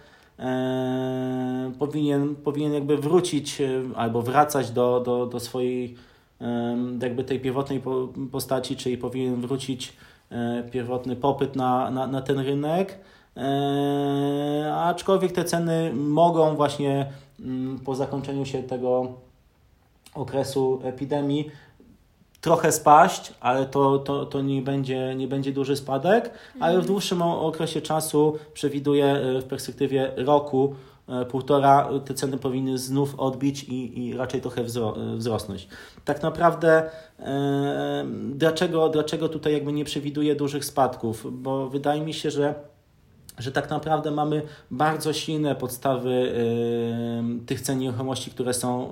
powinien, 1.80 2.36
powinien 2.36 2.74
jakby 2.74 2.98
wrócić 2.98 3.62
albo 3.96 4.22
wracać 4.22 4.72
do, 4.72 5.00
do, 5.06 5.26
do 5.26 5.40
swojej 5.40 5.96
jakby 7.02 7.24
tej 7.24 7.40
pierwotnej 7.40 7.82
postaci, 8.32 8.76
czyli 8.76 8.98
powinien 8.98 9.42
wrócić 9.42 9.94
pierwotny 10.72 11.16
popyt 11.16 11.56
na, 11.56 11.92
na, 11.92 12.08
na 12.08 12.22
ten 12.22 12.40
rynek. 12.40 13.00
E, 13.38 14.74
aczkolwiek 14.76 15.32
te 15.32 15.44
ceny 15.44 15.94
mogą 15.94 16.56
właśnie 16.56 17.06
mm, 17.40 17.80
po 17.80 17.96
zakończeniu 17.96 18.46
się 18.46 18.64
tego 18.64 19.08
okresu 20.14 20.80
epidemii 20.84 21.52
trochę 22.42 22.72
spaść, 22.72 23.34
ale 23.40 23.66
to, 23.66 24.00
to, 24.00 24.26
to 24.26 24.42
nie, 24.42 24.62
będzie, 24.62 25.16
nie 25.16 25.28
będzie 25.28 25.54
duży 25.54 25.76
spadek, 25.76 26.32
ale 26.60 26.74
w 26.74 26.76
mhm. 26.76 26.86
dłuższym 26.86 27.22
okresie 27.22 27.82
czasu 27.82 28.38
przewiduję 28.54 29.06
e, 29.06 29.42
w 29.42 29.44
perspektywie 29.44 30.12
roku 30.16 30.76
E, 30.76 30.97
półtora, 31.30 31.90
te 32.06 32.14
ceny 32.14 32.38
powinny 32.38 32.78
znów 32.78 33.20
odbić 33.20 33.64
i, 33.64 34.06
i 34.06 34.18
raczej 34.18 34.42
trochę 34.42 34.64
wzrosnąć. 35.18 35.68
Tak 36.06 36.24
naprawdę 36.24 36.90
e, 37.20 38.06
dlaczego, 38.34 38.90
dlaczego 38.90 39.30
tutaj 39.30 39.54
jakby 39.54 39.74
nie 39.74 39.86
przewiduję 39.86 40.36
dużych 40.36 40.66
spadków? 40.66 41.42
Bo 41.42 41.70
wydaje 41.70 42.02
mi 42.02 42.14
się, 42.14 42.32
że 42.32 42.56
że 43.38 43.52
tak 43.52 43.70
naprawdę 43.70 44.12
mamy 44.12 44.42
bardzo 44.72 45.14
silne 45.14 45.56
podstawy 45.56 46.10
y, 46.10 47.46
tych 47.46 47.62
cen 47.62 47.80
nieruchomości, 47.80 48.32
które 48.32 48.54
są, 48.54 48.92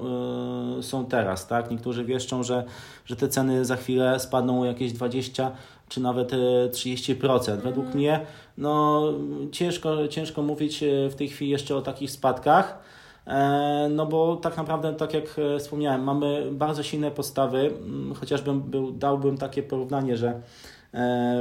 są 0.82 1.06
teraz. 1.06 1.48
Tak? 1.48 1.72
Niektórzy 1.72 2.06
wieszczą, 2.06 2.44
że, 2.44 2.64
że 3.06 3.16
te 3.16 3.28
ceny 3.28 3.66
za 3.66 3.76
chwilę 3.76 4.20
spadną 4.20 4.62
o 4.62 4.66
jakieś 4.66 4.94
20 4.94 5.52
czy 5.90 6.02
nawet 6.02 6.32
30%. 6.72 7.52
E, 7.52 7.58
Według 7.58 7.86
mm. 7.86 7.98
mnie 7.98 8.20
no, 8.58 9.04
ciężko, 9.52 10.08
ciężko 10.08 10.42
mówić 10.42 10.84
e, 10.84 11.10
w 11.10 11.16
tej 11.16 11.30
chwili 11.30 11.52
jeszcze 11.52 11.76
o 11.76 11.82
takich 11.82 12.12
spadkach. 12.12 12.80
E, 13.28 13.90
no 13.92 14.06
bo 14.06 14.36
tak 14.36 14.58
naprawdę, 14.58 14.94
tak 14.94 15.14
jak 15.14 15.36
wspomniałem, 15.60 16.04
mamy 16.04 16.52
bardzo 16.52 16.84
silne 16.84 17.12
podstawy, 17.12 17.60
mm, 17.60 18.14
chociażby 18.14 18.54
był, 18.54 18.92
dałbym 18.92 19.38
takie 19.38 19.64
porównanie, 19.64 20.18
że 20.18 20.42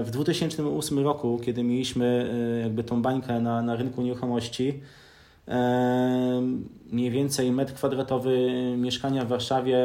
w 0.04 0.10
2008 0.10 0.98
roku, 0.98 1.40
kiedy 1.44 1.62
mieliśmy 1.62 2.30
jakby 2.62 2.84
tą 2.84 3.02
bańkę 3.02 3.40
na, 3.40 3.62
na 3.62 3.76
rynku 3.76 4.02
nieruchomości, 4.02 4.80
mniej 6.92 7.10
więcej 7.10 7.52
metr 7.52 7.74
kwadratowy 7.74 8.52
mieszkania 8.76 9.24
w 9.24 9.28
Warszawie 9.28 9.78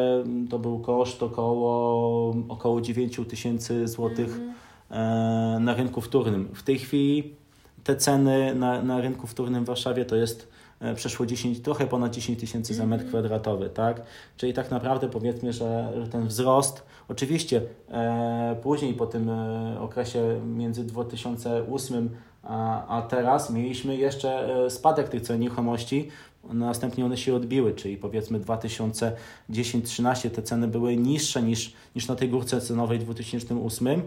to 0.50 0.60
był 0.60 0.80
koszt 0.80 1.24
około, 1.24 2.36
około 2.50 2.82
9 2.82 3.20
tysięcy 3.30 3.88
złotych 3.88 4.36
mm 4.36 4.54
-hmm. 4.54 5.62
na 5.62 5.74
rynku 5.74 6.02
wtórnym. 6.02 6.50
W 6.54 6.64
tej 6.64 6.80
chwili 6.80 7.40
te 7.84 7.96
ceny 7.96 8.56
na, 8.56 8.82
na 8.82 9.02
rynku 9.02 9.28
wtórnym 9.28 9.64
w 9.64 9.68
Warszawie 9.68 10.06
to 10.06 10.16
jest 10.16 10.48
e, 10.80 10.96
przeszło 10.96 11.26
10, 11.26 11.60
trochę 11.62 11.88
ponad 11.88 12.14
10 12.14 12.40
tysięcy 12.40 12.74
za 12.74 12.86
metr 12.86 13.04
mhm. 13.04 13.10
kwadratowy, 13.10 13.70
tak? 13.70 14.02
Czyli 14.38 14.54
tak 14.54 14.72
naprawdę 14.72 15.10
powiedzmy, 15.10 15.54
że 15.54 15.94
ten 16.12 16.28
wzrost, 16.28 16.84
oczywiście 17.08 17.62
e, 17.92 18.56
później 18.64 18.94
po 18.94 19.06
tym 19.06 19.30
e, 19.30 19.80
okresie 19.80 20.42
między 20.46 20.84
2008 20.84 22.10
a, 22.44 23.02
teraz 23.02 23.50
mieliśmy 23.50 23.96
jeszcze 23.96 24.56
e, 24.66 24.70
spadek 24.70 25.10
tych 25.10 25.22
cen 25.22 25.40
nieruchomości, 25.40 26.08
następnie 26.44 27.06
one 27.06 27.18
się 27.18 27.36
odbiły, 27.36 27.74
czyli 27.74 27.98
powiedzmy 27.98 28.40
2010-13 28.40 30.30
te 30.30 30.42
ceny 30.42 30.68
były 30.68 30.98
niższe 30.98 31.44
niż, 31.44 31.74
niż 31.96 32.08
na 32.08 32.16
tej 32.16 32.30
górce 32.30 32.62
cenowej 32.62 33.00
2008, 33.00 34.02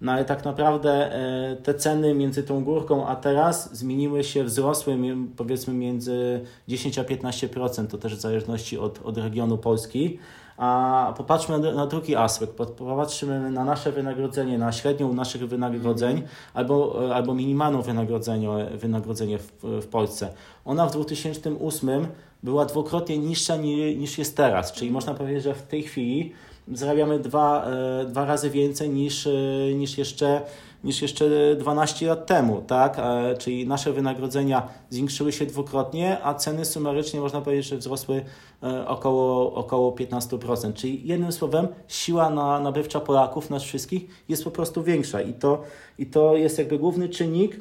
no 0.00 0.12
ale 0.12 0.24
tak 0.24 0.44
naprawdę 0.44 1.12
e, 1.14 1.56
te 1.56 1.74
ceny 1.74 2.14
między 2.14 2.42
tą 2.42 2.64
górką 2.64 3.06
a 3.06 3.16
teraz 3.16 3.76
zmieniły 3.76 4.24
się, 4.24 4.44
wzrosły 4.44 4.98
powiedzmy 5.36 5.74
między 5.74 6.40
10 6.68 6.98
a 6.98 7.04
15%, 7.04 7.86
to 7.86 7.98
też 7.98 8.16
w 8.16 8.20
zależności 8.20 8.78
od, 8.78 9.00
od 9.04 9.18
regionu 9.18 9.58
Polski. 9.58 10.18
A 10.56 11.14
popatrzmy 11.16 11.58
na, 11.58 11.86
drugi 11.86 12.16
aspekt, 12.16 12.52
popatrzmy 12.52 13.50
na 13.50 13.64
nasze 13.64 13.92
wynagrodzenie, 13.92 14.58
na 14.58 14.72
średnią 14.72 15.12
naszych 15.12 15.48
wynagrodzeń 15.48 16.22
albo, 16.54 17.00
albo 17.14 17.34
minimalną 17.34 17.82
wynagrodzenie, 17.82 18.48
wynagrodzenie 18.74 19.38
w, 19.38 19.52
w 19.62 19.86
Polsce. 19.86 20.32
Ona 20.64 20.86
w 20.86 20.92
2008 20.92 22.06
była 22.42 22.64
dwukrotnie 22.64 23.18
niższa 23.18 23.56
niż 23.96 24.18
jest 24.18 24.36
teraz, 24.36 24.72
czyli 24.72 24.90
można 24.90 25.14
powiedzieć, 25.14 25.42
że 25.42 25.54
w 25.54 25.62
tej 25.62 25.82
chwili 25.82 26.32
zarabiamy 26.72 27.18
dwa, 27.18 27.66
dwa 28.08 28.24
razy 28.24 28.50
więcej 28.50 28.90
niż, 28.90 29.28
niż 29.74 29.98
jeszcze 29.98 30.42
niż 30.86 31.02
jeszcze 31.02 31.56
12 31.56 32.06
lat 32.06 32.26
temu, 32.26 32.62
tak? 32.66 32.96
Czyli 33.38 33.66
nasze 33.66 33.92
wynagrodzenia 33.92 34.68
zwiększyły 34.90 35.32
się 35.32 35.46
dwukrotnie, 35.46 36.24
a 36.24 36.34
ceny 36.34 36.64
sumarycznie 36.64 37.20
można 37.20 37.40
powiedzieć, 37.40 37.66
że 37.66 37.76
wzrosły 37.76 38.24
e, 38.62 38.88
około, 38.88 39.54
około 39.54 39.92
15%. 39.92 40.72
Czyli 40.72 41.08
jednym 41.08 41.32
słowem, 41.32 41.68
siła 41.88 42.30
na, 42.30 42.60
nabywcza 42.60 43.00
Polaków, 43.00 43.50
nas 43.50 43.62
wszystkich, 43.62 44.24
jest 44.28 44.44
po 44.44 44.50
prostu 44.50 44.82
większa 44.82 45.20
i 45.20 45.32
to, 45.32 45.62
i 45.98 46.06
to 46.06 46.36
jest 46.36 46.58
jakby 46.58 46.78
główny 46.78 47.08
czynnik, 47.08 47.60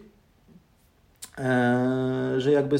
e, 1.37 2.35
że 2.37 2.51
jakby 2.51 2.77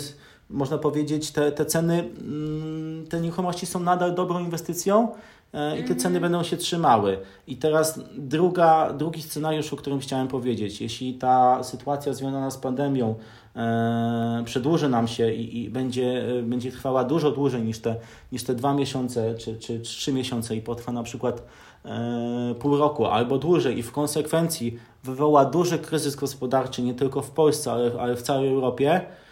można 0.50 0.78
powiedzieć, 0.78 1.32
te, 1.32 1.52
te 1.52 1.66
ceny, 1.66 2.00
mm, 2.00 3.08
te 3.08 3.22
nieruchomości 3.22 3.66
są 3.66 3.80
nadal 3.80 4.16
dobrą 4.16 4.40
inwestycją, 4.40 5.08
E, 5.45 5.45
i 5.80 5.84
te 5.84 5.96
ceny 5.96 6.20
będą 6.20 6.44
się 6.44 6.58
trzymały. 6.58 7.18
I 7.48 7.58
teraz 7.58 8.00
druga, 8.18 8.94
drugi 8.94 9.22
scenariusz, 9.22 9.74
o 9.74 9.76
którym 9.76 10.00
chciałem 10.00 10.28
powiedzieć. 10.28 10.82
Jeśli 10.82 11.14
ta 11.14 11.64
sytuacja 11.64 12.14
związana 12.14 12.52
z 12.52 12.58
pandemią 12.58 13.16
e, 13.56 14.44
przedłuży 14.46 14.90
nam 14.90 15.08
się 15.08 15.34
i, 15.34 15.64
i 15.64 15.70
będzie, 15.70 16.38
e, 16.40 16.44
będzie 16.44 16.72
trwała 16.72 17.04
dużo 17.04 17.32
dłużej 17.32 17.64
niż 17.64 17.80
te, 17.80 17.96
niż 18.32 18.44
te 18.44 18.56
dwa 18.56 18.74
miesiące 18.74 19.36
czy, 19.36 19.60
czy 19.60 19.80
trzy 19.80 20.14
miesiące 20.14 20.56
i 20.56 20.62
potrwa 20.62 20.92
na 20.92 21.04
przykład 21.04 21.44
e, 21.86 22.56
pół 22.60 22.78
roku 22.78 23.06
albo 23.06 23.38
dłużej 23.38 23.78
i 23.78 23.84
w 23.84 23.92
konsekwencji 23.92 24.80
wywoła 25.04 25.46
duży 25.46 25.80
kryzys 25.80 26.16
gospodarczy 26.16 26.82
nie 26.82 26.94
tylko 26.94 27.22
w 27.22 27.32
Polsce, 27.32 27.72
ale, 27.72 27.92
ale 28.00 28.16
w 28.16 28.22
całej 28.22 28.50
Europie, 28.50 29.02
E, 29.02 29.25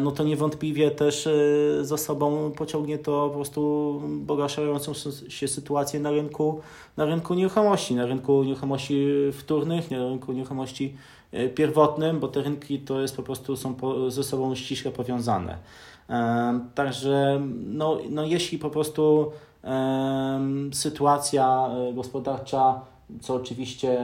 no 0.00 0.10
to 0.12 0.24
niewątpliwie 0.24 0.90
też 0.90 1.26
e, 1.26 1.30
za 1.84 1.96
sobą 1.96 2.50
pociągnie 2.50 2.98
to 2.98 3.28
po 3.28 3.34
prostu 3.34 4.02
pogarszającą 4.26 4.92
się 5.28 5.48
sytuację 5.48 6.00
na 6.00 6.10
rynku, 6.10 6.60
na 6.96 7.04
rynku 7.04 7.34
nieruchomości, 7.34 7.94
na 7.94 8.06
rynku 8.06 8.44
nieruchomości 8.44 9.06
wtórnych, 9.32 9.90
na 9.90 10.08
rynku 10.08 10.32
nieruchomości 10.32 10.96
e, 11.32 11.48
pierwotnym, 11.48 12.20
bo 12.20 12.28
te 12.28 12.42
rynki 12.42 12.78
to 12.78 13.00
jest 13.00 13.16
po 13.16 13.22
prostu 13.22 13.56
są 13.56 13.74
ze 14.08 14.24
sobą 14.24 14.54
ściśle 14.54 14.90
powiązane. 14.90 15.58
Także 16.74 17.40
no, 17.66 17.98
no 18.10 18.24
jeśli 18.24 18.58
po 18.58 18.70
prostu 18.70 19.32
sytuacja 20.72 21.68
gospodarcza, 21.94 22.80
co 23.20 23.34
oczywiście 23.34 23.98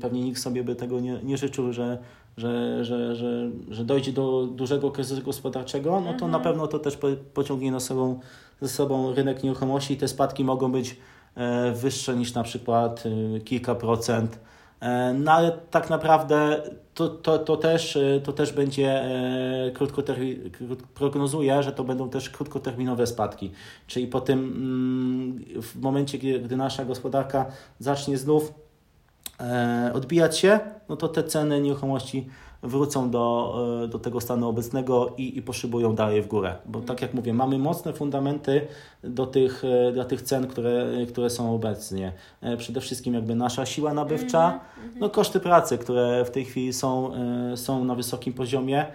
pewnie 0.00 0.20
nikt 0.20 0.40
sobie 0.40 0.64
by 0.64 0.74
tego 0.74 1.00
nie, 1.00 1.18
nie 1.22 1.36
życzył, 1.36 1.72
że 1.72 1.98
że, 2.36 2.84
że, 2.84 3.16
że, 3.16 3.50
że 3.70 3.84
dojdzie 3.84 4.12
do 4.12 4.46
dużego 4.46 4.90
kryzysu 4.90 5.22
gospodarczego, 5.22 6.00
no 6.00 6.06
to 6.06 6.12
mhm. 6.12 6.32
na 6.32 6.40
pewno 6.40 6.66
to 6.66 6.78
też 6.78 6.98
pociągnie 7.34 7.70
na 7.70 7.80
sobą, 7.80 8.20
ze 8.60 8.68
sobą 8.68 9.14
rynek 9.14 9.42
nieruchomości 9.42 9.94
i 9.94 9.96
te 9.96 10.08
spadki 10.08 10.44
mogą 10.44 10.72
być 10.72 10.96
e, 11.34 11.72
wyższe 11.72 12.16
niż 12.16 12.34
na 12.34 12.42
przykład 12.42 13.04
e, 13.36 13.40
kilka 13.40 13.74
procent. 13.74 14.38
E, 14.80 15.14
no 15.14 15.32
ale 15.32 15.52
tak 15.70 15.90
naprawdę 15.90 16.62
to, 16.94 17.08
to, 17.08 17.38
to, 17.38 17.56
też, 17.56 17.98
to 18.24 18.32
też 18.32 18.52
będzie 18.52 19.04
krótkotermin, 19.74 20.50
prognozuję, 20.94 21.62
że 21.62 21.72
to 21.72 21.84
będą 21.84 22.08
też 22.10 22.30
krótkoterminowe 22.30 23.06
spadki. 23.06 23.52
Czyli 23.86 24.06
po 24.06 24.20
tym, 24.20 24.38
mm, 24.38 25.62
w 25.62 25.80
momencie, 25.80 26.18
gdy 26.18 26.56
nasza 26.56 26.84
gospodarka 26.84 27.46
zacznie 27.78 28.18
znów 28.18 28.65
odbijać 29.94 30.38
się, 30.38 30.60
no 30.88 30.96
to 30.96 31.08
te 31.08 31.24
ceny 31.24 31.60
nieruchomości 31.60 32.26
wrócą 32.62 33.10
do, 33.10 33.54
e, 33.84 33.88
do 33.88 33.98
tego 33.98 34.20
stanu 34.20 34.48
obecnego 34.48 35.12
i, 35.16 35.38
i 35.38 35.42
poszybują 35.42 35.94
dalej 35.94 36.22
w 36.22 36.26
górę. 36.26 36.56
Bo 36.66 36.80
tak 36.80 37.02
jak 37.02 37.14
mówię, 37.14 37.34
mamy 37.34 37.58
mocne 37.58 37.92
fundamenty 37.92 38.66
do 39.04 39.26
tych, 39.26 39.64
e, 39.64 39.92
dla 39.92 40.04
tych 40.04 40.22
cen, 40.22 40.46
które, 40.46 40.86
które 41.08 41.30
są 41.30 41.54
obecnie. 41.54 42.12
Przede 42.58 42.80
wszystkim 42.80 43.14
jakby 43.14 43.34
nasza 43.34 43.66
siła 43.66 43.94
nabywcza, 43.94 44.44
mhm, 44.44 44.62
mhm. 44.76 45.00
no 45.00 45.10
koszty 45.10 45.40
pracy, 45.40 45.78
które 45.78 46.24
w 46.24 46.30
tej 46.30 46.44
chwili 46.44 46.72
są, 46.72 47.12
są 47.54 47.84
na 47.84 47.94
wysokim 47.94 48.32
poziomie. 48.32 48.86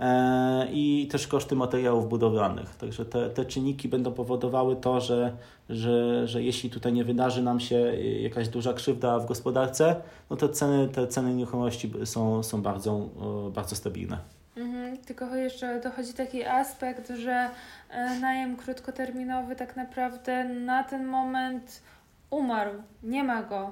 E, 0.00 0.66
i 0.72 1.08
też 1.10 1.26
koszty 1.26 1.56
materiałów 1.56 2.08
budowlanych. 2.08 2.76
Także 2.76 3.04
te, 3.04 3.30
te 3.30 3.44
czynniki 3.44 3.88
będą 3.88 4.12
powodowały 4.12 4.76
to, 4.76 5.00
że, 5.00 5.36
że, 5.68 6.28
że 6.28 6.42
jeśli 6.42 6.70
tutaj 6.70 6.92
nie 6.92 7.04
wydarzy 7.04 7.42
nam 7.42 7.60
się 7.60 7.76
jakaś 8.20 8.48
duża 8.48 8.72
krzywda 8.72 9.18
w 9.18 9.26
gospodarce, 9.26 9.96
no 10.30 10.36
to 10.36 10.48
ceny, 10.48 10.88
te 10.88 11.06
ceny 11.06 11.34
nieruchomości 11.34 11.92
są, 12.04 12.42
są 12.42 12.62
bardzo, 12.62 13.08
bardzo 13.54 13.76
stabilne. 13.76 14.18
Mhm, 14.56 14.96
tylko 14.96 15.36
jeszcze 15.36 15.80
dochodzi 15.80 16.12
taki 16.12 16.44
aspekt, 16.44 17.08
że 17.08 17.50
e, 17.90 18.20
najem 18.20 18.56
krótkoterminowy 18.56 19.56
tak 19.56 19.76
naprawdę 19.76 20.44
na 20.44 20.84
ten 20.84 21.06
moment 21.06 21.82
umarł, 22.30 22.72
nie 23.02 23.24
ma 23.24 23.42
go. 23.42 23.70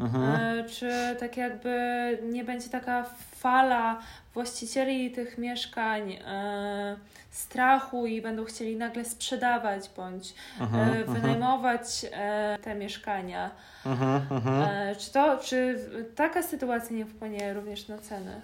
Mhm. 0.00 0.58
E, 0.58 0.64
czy 0.64 0.90
tak 1.20 1.36
jakby 1.36 1.78
nie 2.22 2.44
będzie 2.44 2.68
taka 2.68 3.04
fala 3.42 3.98
właścicieli 4.34 5.10
tych 5.10 5.38
mieszkań 5.38 6.12
e, 6.12 6.96
strachu 7.30 8.06
i 8.06 8.22
będą 8.22 8.44
chcieli 8.44 8.76
nagle 8.76 9.04
sprzedawać 9.04 9.90
bądź 9.96 10.34
mhm, 10.60 10.92
e, 10.92 11.04
wynajmować 11.04 12.06
e, 12.12 12.58
te 12.62 12.74
mieszkania. 12.74 13.50
E, 13.86 14.96
czy, 14.96 15.12
to, 15.12 15.38
czy 15.38 15.78
taka 16.14 16.42
sytuacja 16.42 16.96
nie 16.96 17.06
wpłynie 17.06 17.54
również 17.54 17.88
na 17.88 17.98
ceny? 17.98 18.40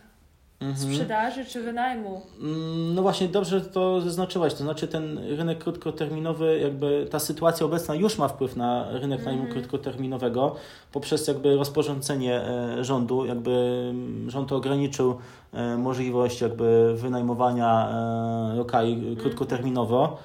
Mhm. 0.61 0.93
sprzedaży 0.93 1.45
czy 1.45 1.63
wynajmu. 1.63 2.23
Mm, 2.41 2.95
no 2.95 3.03
właśnie, 3.03 3.29
dobrze 3.29 3.61
to 3.61 4.01
zaznaczyłaś. 4.01 4.55
To 4.55 4.59
znaczy, 4.59 4.89
ten 4.89 5.19
rynek 5.19 5.59
krótkoterminowy, 5.59 6.59
jakby 6.63 7.07
ta 7.11 7.19
sytuacja 7.19 7.67
obecna 7.67 7.95
już 7.95 8.19
ma 8.19 8.29
wpływ 8.29 8.57
na 8.57 8.87
rynek 8.93 9.25
najmu 9.25 9.43
mhm. 9.43 9.61
krótkoterminowego 9.61 10.57
poprzez 10.93 11.29
jakby 11.29 11.57
rozporządzenie 11.57 12.41
e, 12.41 12.85
rządu. 12.85 13.27
Jakby 13.27 13.51
mm, 13.91 14.31
rząd 14.31 14.53
ograniczył 14.53 15.19
e, 15.53 15.77
możliwość 15.77 16.41
jakby 16.41 16.95
wynajmowania 16.97 17.89
e, 17.91 18.57
lokali 18.57 18.93
mhm. 18.93 19.17
krótkoterminowo. 19.17 20.19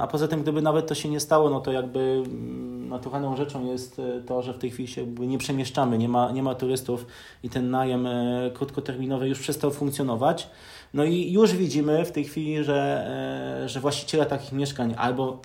A 0.00 0.08
poza 0.10 0.28
tym, 0.28 0.42
gdyby 0.42 0.62
nawet 0.62 0.86
to 0.86 0.94
się 0.94 1.08
nie 1.08 1.20
stało, 1.20 1.50
no 1.50 1.60
to 1.60 1.72
jakby 1.72 2.22
mm, 2.26 2.73
naturalną 2.88 3.36
rzeczą 3.36 3.66
jest 3.66 3.98
e, 3.98 4.20
to, 4.20 4.42
że 4.42 4.54
w 4.54 4.58
tej 4.58 4.70
chwili 4.70 4.88
się 4.88 5.06
nie 5.06 5.38
przemieszczamy, 5.38 5.98
nie 5.98 6.08
ma, 6.08 6.32
nie 6.32 6.42
ma 6.42 6.54
turystów 6.54 7.06
i 7.42 7.50
ten 7.50 7.70
najem 7.70 8.06
e, 8.06 8.50
krótkoterminowy 8.54 9.28
już 9.28 9.38
przestał 9.38 9.70
funkcjonować. 9.70 10.48
No 10.94 11.04
i 11.04 11.32
już 11.32 11.52
widzimy 11.52 12.04
w 12.04 12.12
tej 12.12 12.24
chwili, 12.24 12.64
że, 12.64 13.06
e, 13.64 13.68
że 13.68 13.80
właściciele 13.80 14.26
takich 14.26 14.52
mieszkań 14.52 14.94
albo 14.98 15.42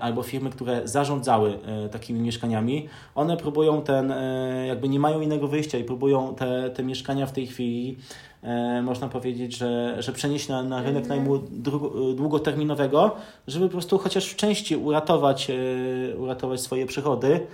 albo 0.00 0.22
firmy, 0.22 0.50
które 0.50 0.88
zarządzały 0.88 1.58
takimi 1.90 2.20
mieszkaniami, 2.20 2.88
one 3.14 3.36
próbują 3.36 3.82
ten, 3.82 4.12
jakby 4.66 4.88
nie 4.88 5.00
mają 5.00 5.20
innego 5.20 5.48
wyjścia 5.48 5.78
i 5.78 5.84
próbują 5.84 6.34
te, 6.34 6.70
te 6.70 6.82
mieszkania 6.82 7.26
w 7.26 7.32
tej 7.32 7.46
chwili 7.46 7.96
E, 8.46 8.82
można 8.82 9.08
powiedzieć, 9.08 9.56
że, 9.56 9.96
że 10.02 10.12
przenieść 10.12 10.48
na, 10.48 10.62
na 10.62 10.82
rynek 10.82 11.02
mhm. 11.04 11.08
najmu 11.08 11.38
długoterminowego, 12.14 13.16
żeby 13.46 13.66
po 13.66 13.72
prostu 13.72 13.98
chociaż 13.98 14.26
w 14.26 14.36
części 14.36 14.76
uratować, 14.76 15.50
e, 15.50 16.16
uratować 16.16 16.60
swoje 16.60 16.86
przychody. 16.86 17.46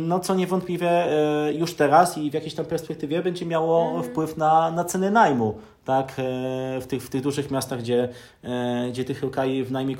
No, 0.00 0.20
co 0.20 0.34
niewątpliwie 0.34 0.90
e, 0.90 1.52
już 1.54 1.74
teraz 1.74 2.18
i 2.18 2.30
w 2.30 2.34
jakiejś 2.34 2.54
tam 2.54 2.64
perspektywie 2.64 3.22
będzie 3.22 3.46
miało 3.46 3.86
mhm. 3.86 4.04
wpływ 4.04 4.36
na, 4.36 4.70
na 4.70 4.84
ceny 4.84 5.10
najmu 5.10 5.58
tak, 5.84 6.12
e, 6.18 6.80
w 6.80 6.86
tych, 6.86 7.02
w 7.02 7.10
tych 7.10 7.22
dużych 7.22 7.50
miastach, 7.50 7.78
gdzie, 7.78 8.08
e, 8.44 8.88
gdzie 8.90 9.04
tych 9.04 9.22
lokali 9.22 9.64
w 9.64 9.72
najmie 9.72 9.96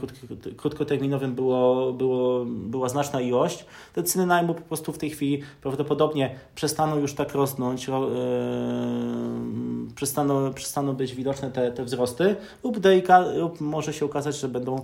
krótkoterminowym 0.57 1.35
było, 1.35 1.93
było, 1.93 2.45
była 2.45 2.89
znaczna 2.89 3.21
ilość, 3.21 3.67
te 3.93 4.03
ceny 4.03 4.27
najmu 4.27 4.55
po 4.55 4.63
prostu 4.63 4.93
w 4.93 4.99
tej 4.99 5.11
chwili 5.11 5.43
prawdopodobnie 5.63 6.35
przestaną 6.55 6.99
już 6.99 7.15
tak 7.15 7.35
rosnąć, 7.35 7.89
e, 7.89 7.93
przestaną, 9.95 10.55
przestaną 10.55 10.93
być 10.93 11.15
widoczne 11.15 11.51
te, 11.51 11.73
te 11.73 11.85
wzrosty 11.85 12.37
lub, 12.65 12.79
delika, 12.79 13.19
lub 13.19 13.61
może 13.61 13.93
się 13.93 14.05
okazać, 14.05 14.37
że, 14.37 14.49
będą, 14.49 14.83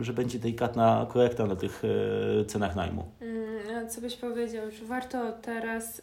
że 0.00 0.12
będzie 0.12 0.38
delikatna 0.38 1.06
korekta 1.08 1.46
na 1.46 1.56
tych 1.56 1.82
cenach 2.46 2.76
najmu. 2.76 3.04
Mm, 3.20 3.88
co 3.88 4.00
byś 4.00 4.16
powiedział, 4.16 4.64
czy 4.78 4.86
warto 4.86 5.18
teraz 5.42 6.02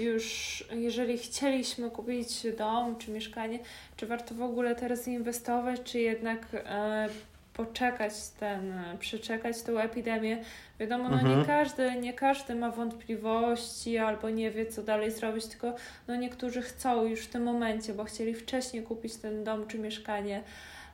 już 0.00 0.64
jeżeli 0.70 1.18
chcieliśmy 1.18 1.90
kupić 1.90 2.46
dom 2.58 2.96
czy 2.96 3.10
mieszkanie, 3.10 3.58
czy 3.96 4.06
warto 4.06 4.34
w 4.34 4.42
ogóle 4.42 4.74
teraz 4.74 5.08
inwestować, 5.08 5.80
czy 5.84 6.00
jednak 6.00 6.46
e, 6.54 7.08
poczekać 7.54 8.12
ten, 8.40 8.72
przeczekać 8.98 9.62
tą 9.62 9.78
epidemię. 9.78 10.44
Wiadomo, 10.78 11.08
no 11.08 11.14
mhm. 11.14 11.38
nie 11.38 11.44
każdy, 11.44 11.96
nie 12.00 12.12
każdy 12.12 12.54
ma 12.54 12.70
wątpliwości 12.70 13.98
albo 13.98 14.30
nie 14.30 14.50
wie, 14.50 14.66
co 14.66 14.82
dalej 14.82 15.10
zrobić, 15.10 15.46
tylko 15.46 15.74
no 16.08 16.16
niektórzy 16.16 16.62
chcą 16.62 17.04
już 17.04 17.20
w 17.20 17.28
tym 17.28 17.42
momencie, 17.42 17.94
bo 17.94 18.04
chcieli 18.04 18.34
wcześniej 18.34 18.82
kupić 18.82 19.16
ten 19.16 19.44
dom 19.44 19.66
czy 19.66 19.78
mieszkanie. 19.78 20.42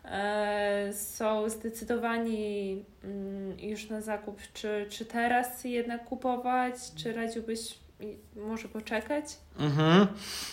E, 0.04 0.92
są 0.92 1.48
zdecydowani 1.48 2.84
mm, 3.04 3.60
już 3.60 3.88
na 3.88 4.00
zakup, 4.00 4.40
czy, 4.54 4.86
czy 4.88 5.04
teraz 5.04 5.64
jednak 5.64 6.04
kupować, 6.04 6.74
czy 6.96 7.12
radziłbyś 7.12 7.78
może 8.36 8.68
poczekać? 8.68 9.38
Mhm. 9.58 10.06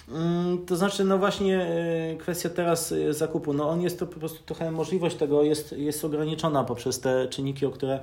Mm, 0.09 0.65
to 0.65 0.75
znaczy, 0.75 1.03
no 1.03 1.17
właśnie 1.17 1.61
e, 1.61 2.15
kwestia 2.15 2.49
teraz 2.49 2.91
e, 2.91 3.13
zakupu, 3.13 3.53
no 3.53 3.69
on 3.69 3.81
jest 3.81 3.99
to 3.99 4.07
po 4.07 4.19
prostu 4.19 4.43
trochę 4.45 4.71
możliwość 4.71 5.15
tego 5.15 5.43
jest, 5.43 5.71
jest 5.71 6.05
ograniczona 6.05 6.63
poprzez 6.63 6.99
te 6.99 7.27
czynniki, 7.27 7.65
o, 7.65 7.69
które, 7.71 7.99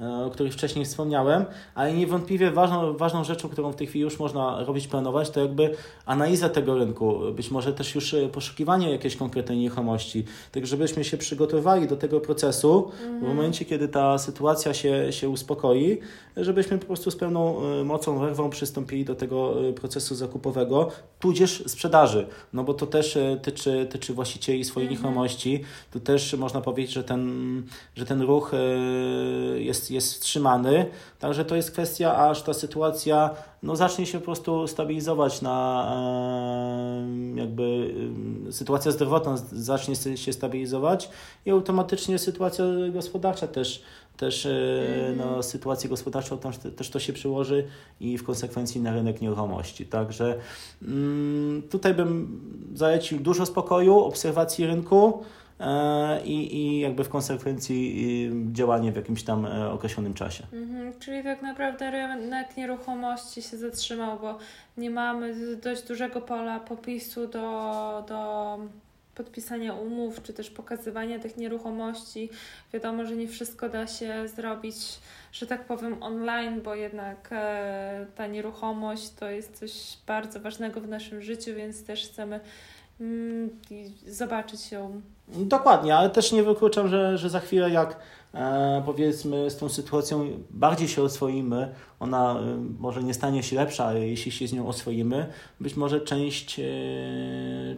e, 0.00 0.24
o 0.26 0.30
których 0.30 0.52
wcześniej 0.52 0.84
wspomniałem, 0.84 1.44
ale 1.74 1.92
niewątpliwie 1.92 2.50
ważną, 2.50 2.96
ważną 2.96 3.24
rzeczą, 3.24 3.48
którą 3.48 3.72
w 3.72 3.76
tej 3.76 3.86
chwili 3.86 4.02
już 4.02 4.18
można 4.18 4.64
robić, 4.64 4.88
planować, 4.88 5.30
to 5.30 5.40
jakby 5.40 5.76
analiza 6.06 6.48
tego 6.48 6.78
rynku, 6.78 7.20
być 7.32 7.50
może 7.50 7.72
też 7.72 7.94
już 7.94 8.14
poszukiwanie 8.32 8.90
jakiejś 8.90 9.16
konkretnej 9.16 9.58
nieruchomości, 9.58 10.24
tak 10.52 10.66
żebyśmy 10.66 11.04
się 11.04 11.16
przygotowali 11.16 11.88
do 11.88 11.96
tego 11.96 12.20
procesu 12.20 12.90
mhm. 12.92 13.20
w 13.20 13.22
momencie, 13.22 13.64
kiedy 13.64 13.88
ta 13.88 14.18
sytuacja 14.18 14.74
się, 14.74 15.12
się 15.12 15.28
uspokoi, 15.28 15.98
żebyśmy 16.36 16.78
po 16.78 16.86
prostu 16.86 17.10
z 17.10 17.16
pełną 17.16 17.60
mocą, 17.84 18.18
werwą 18.18 18.50
przystąpili 18.50 19.04
do 19.04 19.14
tego 19.14 19.54
procesu 19.76 20.14
zakupowego, 20.44 20.88
tudzież 21.18 21.62
sprzedaży, 21.66 22.26
no 22.52 22.64
bo 22.64 22.74
to 22.74 22.86
też 22.86 23.16
e, 23.16 23.36
tyczy, 23.42 23.86
tyczy 23.90 24.14
właścicieli 24.14 24.64
swojej 24.64 24.88
mhm. 24.88 25.02
nieruchomości. 25.02 25.64
Tu 25.90 26.00
też 26.00 26.34
można 26.34 26.60
powiedzieć, 26.60 26.92
że 26.92 27.04
ten, 27.04 27.62
że 27.96 28.04
ten 28.04 28.22
ruch 28.22 28.54
e, 28.54 28.58
jest, 29.60 29.90
jest 29.90 30.12
wstrzymany. 30.12 30.86
Także 31.18 31.44
to 31.44 31.56
jest 31.56 31.70
kwestia, 31.70 32.16
aż 32.16 32.42
ta 32.42 32.54
sytuacja 32.54 33.30
no, 33.62 33.76
zacznie 33.76 34.06
się 34.06 34.18
po 34.18 34.24
prostu 34.24 34.66
stabilizować 34.66 35.42
na 35.42 35.86
e, 37.36 37.40
jakby 37.40 37.94
sytuacja 38.50 38.92
zdrowotna 38.92 39.36
zacznie 39.52 40.16
się 40.16 40.32
stabilizować 40.32 41.10
i 41.46 41.50
automatycznie 41.50 42.18
sytuacja 42.18 42.64
gospodarcza 42.92 43.46
też 43.46 43.82
też 44.16 44.46
mm. 44.46 45.16
na 45.16 45.42
sytuację 45.42 45.90
gospodarczą 45.90 46.38
tam 46.38 46.52
też 46.52 46.90
to 46.90 46.98
się 46.98 47.12
przyłoży 47.12 47.66
i 48.00 48.18
w 48.18 48.24
konsekwencji 48.24 48.80
na 48.80 48.92
rynek 48.92 49.20
nieruchomości. 49.20 49.86
Także 49.86 50.38
mm, 50.82 51.62
tutaj 51.70 51.94
bym 51.94 52.40
zalecił 52.74 53.20
dużo 53.20 53.46
spokoju, 53.46 53.98
obserwacji 53.98 54.66
rynku 54.66 55.24
e, 55.60 56.24
i, 56.24 56.56
i 56.56 56.80
jakby 56.80 57.04
w 57.04 57.08
konsekwencji 57.08 58.30
działanie 58.52 58.92
w 58.92 58.96
jakimś 58.96 59.22
tam 59.22 59.46
e, 59.46 59.70
określonym 59.70 60.14
czasie. 60.14 60.46
Mhm, 60.52 60.98
czyli 60.98 61.22
tak 61.22 61.42
naprawdę 61.42 61.90
rynek 61.90 62.56
nieruchomości 62.56 63.42
się 63.42 63.56
zatrzymał, 63.56 64.18
bo 64.20 64.38
nie 64.76 64.90
mamy 64.90 65.56
dość 65.56 65.82
dużego 65.82 66.20
pola 66.20 66.60
popisu 66.60 67.26
do, 67.26 68.04
do 68.08 68.58
podpisania 69.14 69.74
umów, 69.74 70.22
czy 70.22 70.32
też 70.32 70.50
pokazywania 70.50 71.18
tych 71.18 71.36
nieruchomości. 71.36 72.30
Wiadomo, 72.72 73.04
że 73.04 73.16
nie 73.16 73.28
wszystko 73.28 73.68
da 73.68 73.86
się 73.86 74.28
zrobić, 74.28 74.76
że 75.32 75.46
tak 75.46 75.64
powiem, 75.64 76.02
online, 76.02 76.60
bo 76.60 76.74
jednak 76.74 77.28
e, 77.32 78.06
ta 78.14 78.26
nieruchomość 78.26 79.10
to 79.10 79.30
jest 79.30 79.58
coś 79.58 79.98
bardzo 80.06 80.40
ważnego 80.40 80.80
w 80.80 80.88
naszym 80.88 81.22
życiu, 81.22 81.54
więc 81.54 81.84
też 81.84 82.08
chcemy 82.08 82.40
mm, 83.00 83.50
zobaczyć 84.06 84.72
ją. 84.72 85.02
Dokładnie, 85.28 85.96
ale 85.96 86.10
też 86.10 86.32
nie 86.32 86.42
wykluczam, 86.42 86.88
że, 86.88 87.18
że 87.18 87.30
za 87.30 87.40
chwilę 87.40 87.70
jak 87.70 87.98
e, 88.34 88.82
powiedzmy 88.86 89.50
z 89.50 89.56
tą 89.56 89.68
sytuacją 89.68 90.28
bardziej 90.50 90.88
się 90.88 91.02
oswoimy, 91.02 91.74
ona 92.04 92.40
e, 92.40 92.56
może 92.78 93.02
nie 93.02 93.14
stanie 93.14 93.42
się 93.42 93.56
lepsza, 93.56 93.84
ale 93.84 94.08
jeśli 94.08 94.32
się 94.32 94.48
z 94.48 94.52
nią 94.52 94.68
oswoimy, 94.68 95.26
być 95.60 95.76
może 95.76 96.00
część, 96.00 96.60
e, 96.60 96.64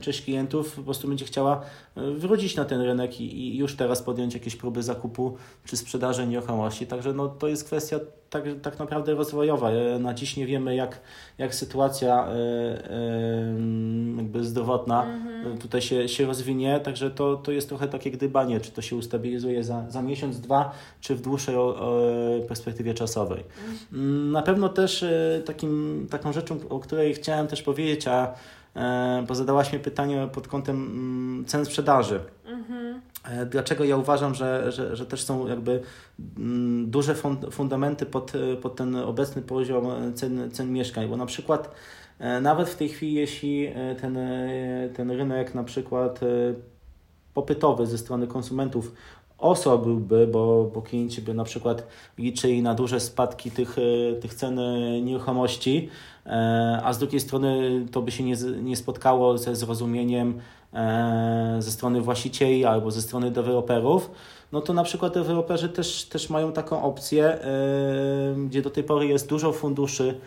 część 0.00 0.22
klientów 0.22 0.74
po 0.76 0.82
prostu 0.82 1.08
będzie 1.08 1.24
chciała 1.24 1.60
e, 1.96 2.10
wrócić 2.10 2.56
na 2.56 2.64
ten 2.64 2.80
rynek 2.80 3.20
i, 3.20 3.38
i 3.38 3.58
już 3.58 3.76
teraz 3.76 4.02
podjąć 4.02 4.34
jakieś 4.34 4.56
próby 4.56 4.82
zakupu 4.82 5.36
czy 5.64 5.76
sprzedaży 5.76 6.26
nieruchomości. 6.26 6.86
Także 6.86 7.12
no, 7.12 7.28
to 7.28 7.48
jest 7.48 7.64
kwestia 7.64 8.00
tak, 8.30 8.44
tak 8.62 8.78
naprawdę 8.78 9.14
rozwojowa. 9.14 9.70
Na 10.00 10.14
dziś 10.14 10.36
nie 10.36 10.46
wiemy, 10.46 10.74
jak, 10.74 11.00
jak 11.38 11.54
sytuacja 11.54 12.28
jakby 14.16 14.44
zdrowotna 14.44 15.04
mhm. 15.04 15.58
tutaj 15.58 15.82
się, 15.82 16.08
się 16.08 16.26
rozwinie, 16.26 16.80
także 16.80 17.10
to, 17.10 17.35
to 17.36 17.52
jest 17.52 17.68
trochę 17.68 17.88
takie 17.88 18.10
gdybanie, 18.10 18.60
czy 18.60 18.70
to 18.70 18.82
się 18.82 18.96
ustabilizuje 18.96 19.64
za, 19.64 19.90
za 19.90 20.02
miesiąc, 20.02 20.40
dwa, 20.40 20.72
czy 21.00 21.14
w 21.14 21.20
dłuższej 21.20 21.56
perspektywie 22.48 22.94
czasowej. 22.94 23.44
Mhm. 23.68 24.32
Na 24.32 24.42
pewno 24.42 24.68
też 24.68 25.02
e, 25.02 25.42
takim, 25.46 26.06
taką 26.10 26.32
rzeczą, 26.32 26.58
o 26.68 26.80
której 26.80 27.14
chciałem 27.14 27.46
też 27.46 27.62
powiedzieć, 27.62 28.08
a 28.08 28.34
e, 28.76 29.24
bo 29.28 29.34
zadałaś 29.34 29.72
mi 29.72 29.78
pytanie 29.78 30.28
pod 30.32 30.48
kątem 30.48 30.76
mm, 30.76 31.44
cen 31.44 31.64
sprzedaży. 31.64 32.20
Mhm. 32.46 33.00
E, 33.24 33.46
dlaczego 33.46 33.84
ja 33.84 33.96
uważam, 33.96 34.34
że, 34.34 34.72
że, 34.72 34.96
że 34.96 35.06
też 35.06 35.22
są 35.22 35.48
jakby 35.48 35.82
mm, 36.38 36.90
duże 36.90 37.14
fundamenty 37.50 38.06
pod, 38.06 38.32
pod 38.62 38.76
ten 38.76 38.96
obecny 38.96 39.42
poziom 39.42 40.14
cen, 40.14 40.50
cen 40.50 40.72
mieszkań, 40.72 41.08
bo 41.08 41.16
na 41.16 41.26
przykład 41.26 41.70
nawet 42.40 42.68
w 42.68 42.76
tej 42.76 42.88
chwili, 42.88 43.14
jeśli 43.14 43.68
ten, 44.00 44.18
ten 44.96 45.10
rynek 45.10 45.54
na 45.54 45.64
przykład 45.64 46.20
popytowy 47.36 47.86
ze 47.86 47.98
strony 47.98 48.26
konsumentów 48.26 48.92
osłabiłby, 49.38 50.26
bo, 50.26 50.70
bo 50.74 50.82
klienci 50.82 51.22
by 51.22 51.34
na 51.34 51.44
przykład 51.44 51.86
liczyli 52.18 52.62
na 52.62 52.74
duże 52.74 53.00
spadki 53.00 53.50
tych, 53.50 53.76
e, 53.78 54.14
tych 54.20 54.34
cen 54.34 54.60
nieruchomości, 55.04 55.88
e, 56.26 56.80
a 56.84 56.92
z 56.92 56.98
drugiej 56.98 57.20
strony 57.20 57.50
to 57.92 58.02
by 58.02 58.10
się 58.10 58.24
nie, 58.24 58.36
nie 58.62 58.76
spotkało 58.76 59.38
ze 59.38 59.56
zrozumieniem 59.56 60.40
e, 60.74 61.56
ze 61.58 61.70
strony 61.70 62.00
właścicieli 62.00 62.64
albo 62.64 62.90
ze 62.90 63.02
strony 63.02 63.30
deweloperów, 63.30 64.10
no 64.52 64.60
to 64.60 64.72
na 64.72 64.84
przykład 64.84 65.14
deweloperzy 65.14 65.68
też, 65.68 66.04
też 66.04 66.30
mają 66.30 66.52
taką 66.52 66.82
opcję, 66.82 67.38
gdzie 68.46 68.62
do 68.62 68.70
tej 68.70 68.84
pory 68.84 69.06
jest 69.06 69.28
dużo 69.28 69.52
funduszy 69.52 70.20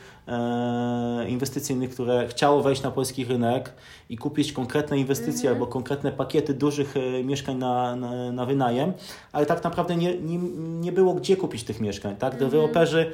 inwestycyjnych, 1.27 1.89
które 1.89 2.27
chciało 2.27 2.61
wejść 2.61 2.81
na 2.81 2.91
polski 2.91 3.25
rynek 3.25 3.73
i 4.09 4.17
kupić 4.17 4.53
konkretne 4.53 4.97
inwestycje 4.97 5.49
mhm. 5.49 5.55
albo 5.55 5.67
konkretne 5.67 6.11
pakiety 6.11 6.53
dużych 6.53 6.95
mieszkań 7.23 7.57
na, 7.57 7.95
na, 7.95 8.31
na, 8.31 8.45
wynajem, 8.45 8.93
ale 9.31 9.45
tak 9.45 9.63
naprawdę 9.63 9.95
nie, 9.95 10.17
nie, 10.17 10.37
nie 10.79 10.91
było 10.91 11.13
gdzie 11.13 11.37
kupić 11.37 11.63
tych 11.63 11.79
mieszkań. 11.79 12.15
Tak? 12.15 12.33
Mhm. 12.33 12.51
Deweloperzy 12.51 13.11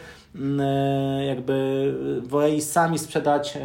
jakby 1.28 1.93
woleli 2.24 2.62
sami 2.62 3.00
sprzedać 3.00 3.58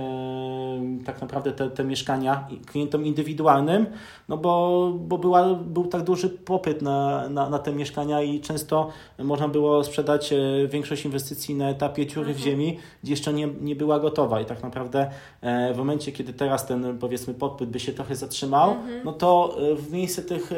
tak 1.04 1.20
naprawdę 1.20 1.52
te, 1.52 1.70
te 1.70 1.84
mieszkania 1.84 2.48
klientom 2.66 3.06
indywidualnym, 3.06 3.86
no 4.28 4.36
bo, 4.36 4.92
bo 4.98 5.18
była, 5.18 5.54
był 5.54 5.86
tak 5.86 6.02
duży 6.02 6.28
popyt 6.28 6.82
na, 6.82 7.28
na, 7.28 7.50
na 7.50 7.58
te 7.58 7.72
mieszkania 7.72 8.22
i 8.22 8.40
często 8.40 8.88
można 9.18 9.48
było 9.48 9.84
sprzedać 9.84 10.32
e, 10.32 10.36
większość 10.68 11.04
inwestycji 11.04 11.54
na 11.54 11.68
etapie 11.68 12.06
dziury 12.06 12.34
w 12.34 12.36
mhm. 12.36 12.44
ziemi, 12.44 12.78
gdzie 13.02 13.12
jeszcze 13.12 13.32
nie, 13.32 13.48
nie 13.60 13.76
była 13.76 14.00
gotowa 14.00 14.40
i 14.40 14.44
tak 14.44 14.62
naprawdę 14.62 15.10
e, 15.40 15.74
w 15.74 15.76
momencie, 15.76 16.12
kiedy 16.12 16.32
teraz 16.32 16.66
ten 16.66 16.98
powiedzmy 16.98 17.34
popyt 17.34 17.70
by 17.70 17.80
się 17.80 17.92
trochę 17.92 18.16
zatrzymał, 18.16 18.70
mhm. 18.70 19.00
no 19.04 19.12
to 19.12 19.56
e, 19.72 19.74
w 19.74 19.92
miejsce 19.92 20.22
tych 20.22 20.52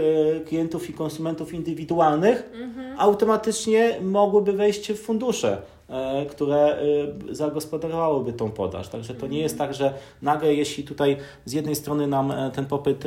klientów 0.46 0.90
i 0.90 0.92
konsumentów 0.92 1.55
indywidualnych 1.55 2.51
mhm. 2.55 3.01
automatycznie 3.01 3.98
mogłyby 4.01 4.53
wejść 4.53 4.92
w 4.92 5.03
fundusze. 5.03 5.62
E, 5.92 6.26
które 6.26 6.57
e, 6.57 7.35
zagospodarowałyby 7.35 8.33
tą 8.33 8.50
podaż. 8.50 8.88
Także 8.88 9.14
to 9.14 9.26
nie 9.26 9.38
jest 9.38 9.59
tak, 9.59 9.74
że 9.74 9.94
nagle 10.22 10.55
jeśli 10.55 10.85
tutaj 10.85 11.16
z 11.44 11.52
jednej 11.52 11.74
strony 11.74 12.07
nam 12.07 12.31
e, 12.31 12.50
ten 12.50 12.66
popyt 12.66 13.05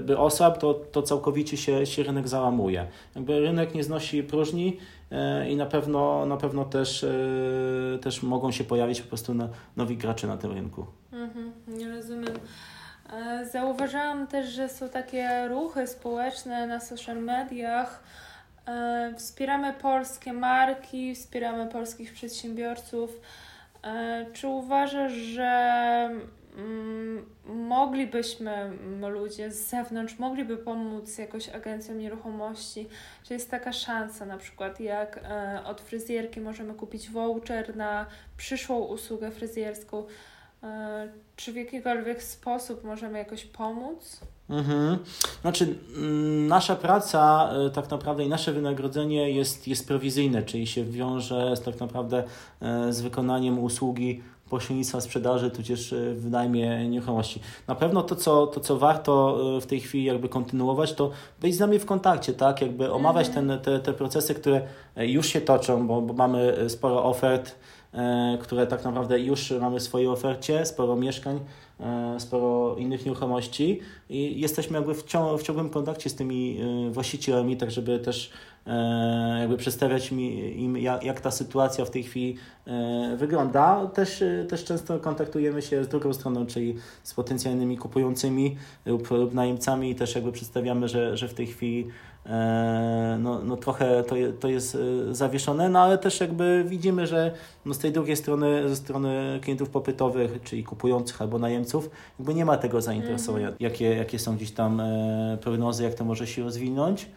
by 0.00 0.18
osłabł, 0.18 0.60
to, 0.60 0.74
to 0.74 1.02
całkowicie 1.02 1.56
się, 1.56 1.86
się 1.86 2.02
rynek 2.02 2.28
załamuje. 2.28 2.86
Jakby 3.14 3.40
rynek 3.40 3.74
nie 3.74 3.84
znosi 3.84 4.22
próżni 4.22 4.76
i 5.48 5.56
na 5.56 5.66
pewno, 5.66 6.26
na 6.26 6.36
pewno 6.36 6.64
też, 6.64 7.06
też 8.00 8.22
mogą 8.22 8.52
się 8.52 8.64
pojawić 8.64 9.00
po 9.00 9.08
prostu 9.08 9.34
nowi 9.76 9.96
gracze 9.96 10.26
na 10.26 10.36
tym 10.36 10.52
rynku. 10.52 10.86
Mhm, 11.12 11.52
nie 11.68 11.88
rozumiem. 11.88 12.34
Zauważyłam 13.52 14.26
też, 14.26 14.48
że 14.48 14.68
są 14.68 14.88
takie 14.88 15.48
ruchy 15.48 15.86
społeczne 15.86 16.66
na 16.66 16.80
social 16.80 17.22
mediach, 17.22 18.02
wspieramy 19.16 19.72
polskie 19.72 20.32
marki, 20.32 21.14
wspieramy 21.14 21.66
polskich 21.66 22.12
przedsiębiorców. 22.12 23.20
E, 23.84 24.26
czy 24.32 24.48
uważasz, 24.48 25.12
że 25.12 25.50
mm, 26.56 27.26
moglibyśmy, 27.44 28.50
mm, 28.50 29.12
ludzie 29.12 29.50
z 29.50 29.68
zewnątrz, 29.68 30.18
mogliby 30.18 30.56
pomóc 30.56 31.18
jakoś 31.18 31.48
agencjom 31.48 31.98
nieruchomości? 31.98 32.88
Czy 33.22 33.34
jest 33.34 33.50
taka 33.50 33.72
szansa, 33.72 34.26
na 34.26 34.36
przykład 34.36 34.80
jak 34.80 35.20
e, 35.24 35.60
od 35.64 35.80
fryzjerki 35.80 36.40
możemy 36.40 36.74
kupić 36.74 37.10
voucher 37.10 37.76
na 37.76 38.06
przyszłą 38.36 38.78
usługę 38.78 39.30
fryzjerską? 39.30 40.04
Czy 41.36 41.52
w 41.52 41.56
jakikolwiek 41.56 42.22
sposób 42.22 42.84
możemy 42.84 43.18
jakoś 43.18 43.44
pomóc? 43.44 44.20
Mhm. 44.50 44.98
Znaczy, 45.40 45.74
mm, 45.96 46.46
nasza 46.46 46.76
praca 46.76 47.50
e, 47.52 47.70
tak 47.70 47.90
naprawdę 47.90 48.24
i 48.24 48.28
nasze 48.28 48.52
wynagrodzenie 48.52 49.30
jest, 49.30 49.68
jest 49.68 49.86
prowizyjne, 49.86 50.42
czyli 50.42 50.66
się 50.66 50.84
wiąże 50.84 51.56
z, 51.56 51.60
tak 51.60 51.80
naprawdę 51.80 52.24
e, 52.60 52.92
z 52.92 53.00
wykonaniem 53.00 53.58
usługi 53.58 54.22
pośrednictwa 54.50 55.00
sprzedaży, 55.00 55.50
tudzież 55.50 55.92
e, 55.92 56.14
wynajmie 56.14 56.88
nieruchomości. 56.88 57.40
Na 57.66 57.74
pewno 57.74 58.02
to 58.02 58.16
co, 58.16 58.46
to, 58.46 58.60
co 58.60 58.78
warto 58.78 59.38
w 59.60 59.66
tej 59.66 59.80
chwili 59.80 60.04
jakby 60.04 60.28
kontynuować, 60.28 60.92
to 60.92 61.10
być 61.40 61.54
z 61.54 61.60
nami 61.60 61.78
w 61.78 61.86
kontakcie, 61.86 62.32
tak? 62.32 62.60
Jakby 62.62 62.92
omawiać 62.92 63.26
mhm. 63.26 63.48
ten, 63.48 63.60
te, 63.60 63.78
te 63.80 63.92
procesy, 63.92 64.34
które 64.34 64.62
już 64.96 65.26
się 65.26 65.40
toczą, 65.40 65.86
bo, 65.86 66.02
bo 66.02 66.14
mamy 66.14 66.56
sporo 66.68 67.04
ofert, 67.04 67.54
które 68.40 68.66
tak 68.66 68.84
naprawdę 68.84 69.20
już 69.20 69.50
mamy 69.50 69.80
w 69.80 69.82
swojej 69.82 70.08
ofercie, 70.08 70.66
sporo 70.66 70.96
mieszkań, 70.96 71.40
sporo 72.18 72.76
innych 72.76 73.06
nieruchomości 73.06 73.80
i 74.10 74.40
jesteśmy 74.40 74.76
jakby 74.76 74.94
w, 74.94 75.04
w 75.38 75.42
ciągłym 75.42 75.70
kontakcie 75.70 76.10
z 76.10 76.14
tymi 76.14 76.60
właścicielami, 76.90 77.56
tak 77.56 77.70
żeby 77.70 77.98
też 77.98 78.32
E, 78.57 78.57
jakby 79.40 79.56
przedstawiać 79.56 80.12
im, 80.12 80.76
jak, 80.76 81.04
jak 81.04 81.20
ta 81.20 81.30
sytuacja 81.30 81.84
w 81.84 81.90
tej 81.90 82.02
chwili 82.02 82.36
e, 82.66 83.16
wygląda. 83.16 83.86
Też, 83.86 84.22
e, 84.22 84.44
też 84.48 84.64
często 84.64 84.98
kontaktujemy 84.98 85.62
się 85.62 85.84
z 85.84 85.88
drugą 85.88 86.12
stroną, 86.12 86.46
czyli 86.46 86.76
z 87.02 87.14
potencjalnymi 87.14 87.78
kupującymi 87.78 88.56
lub, 88.86 89.10
lub 89.10 89.34
najemcami 89.34 89.90
i 89.90 89.94
też 89.94 90.14
jakby 90.14 90.32
przedstawiamy, 90.32 90.88
że, 90.88 91.16
że 91.16 91.28
w 91.28 91.34
tej 91.34 91.46
chwili 91.46 91.86
no, 93.18 93.40
no 93.44 93.56
trochę 93.56 94.02
to, 94.02 94.14
to 94.40 94.48
jest 94.48 94.78
zawieszone, 95.10 95.68
no 95.68 95.80
ale 95.80 95.98
też 95.98 96.20
jakby 96.20 96.64
widzimy, 96.66 97.06
że 97.06 97.32
no 97.66 97.74
z 97.74 97.78
tej 97.78 97.92
drugiej 97.92 98.16
strony, 98.16 98.68
ze 98.68 98.76
strony 98.76 99.38
klientów 99.42 99.70
popytowych, 99.70 100.42
czyli 100.44 100.64
kupujących 100.64 101.22
albo 101.22 101.38
najemców, 101.38 101.90
jakby 102.18 102.34
nie 102.34 102.44
ma 102.44 102.56
tego 102.56 102.80
zainteresowania, 102.80 103.46
mm 103.46 103.58
-hmm. 103.58 103.62
jakie, 103.62 103.94
jakie 103.94 104.18
są 104.18 104.36
gdzieś 104.36 104.50
tam 104.50 104.82
prognozy, 105.40 105.82
jak 105.82 105.94
to 105.94 106.04
może 106.04 106.26
się 106.26 106.42
rozwinąć. 106.42 107.08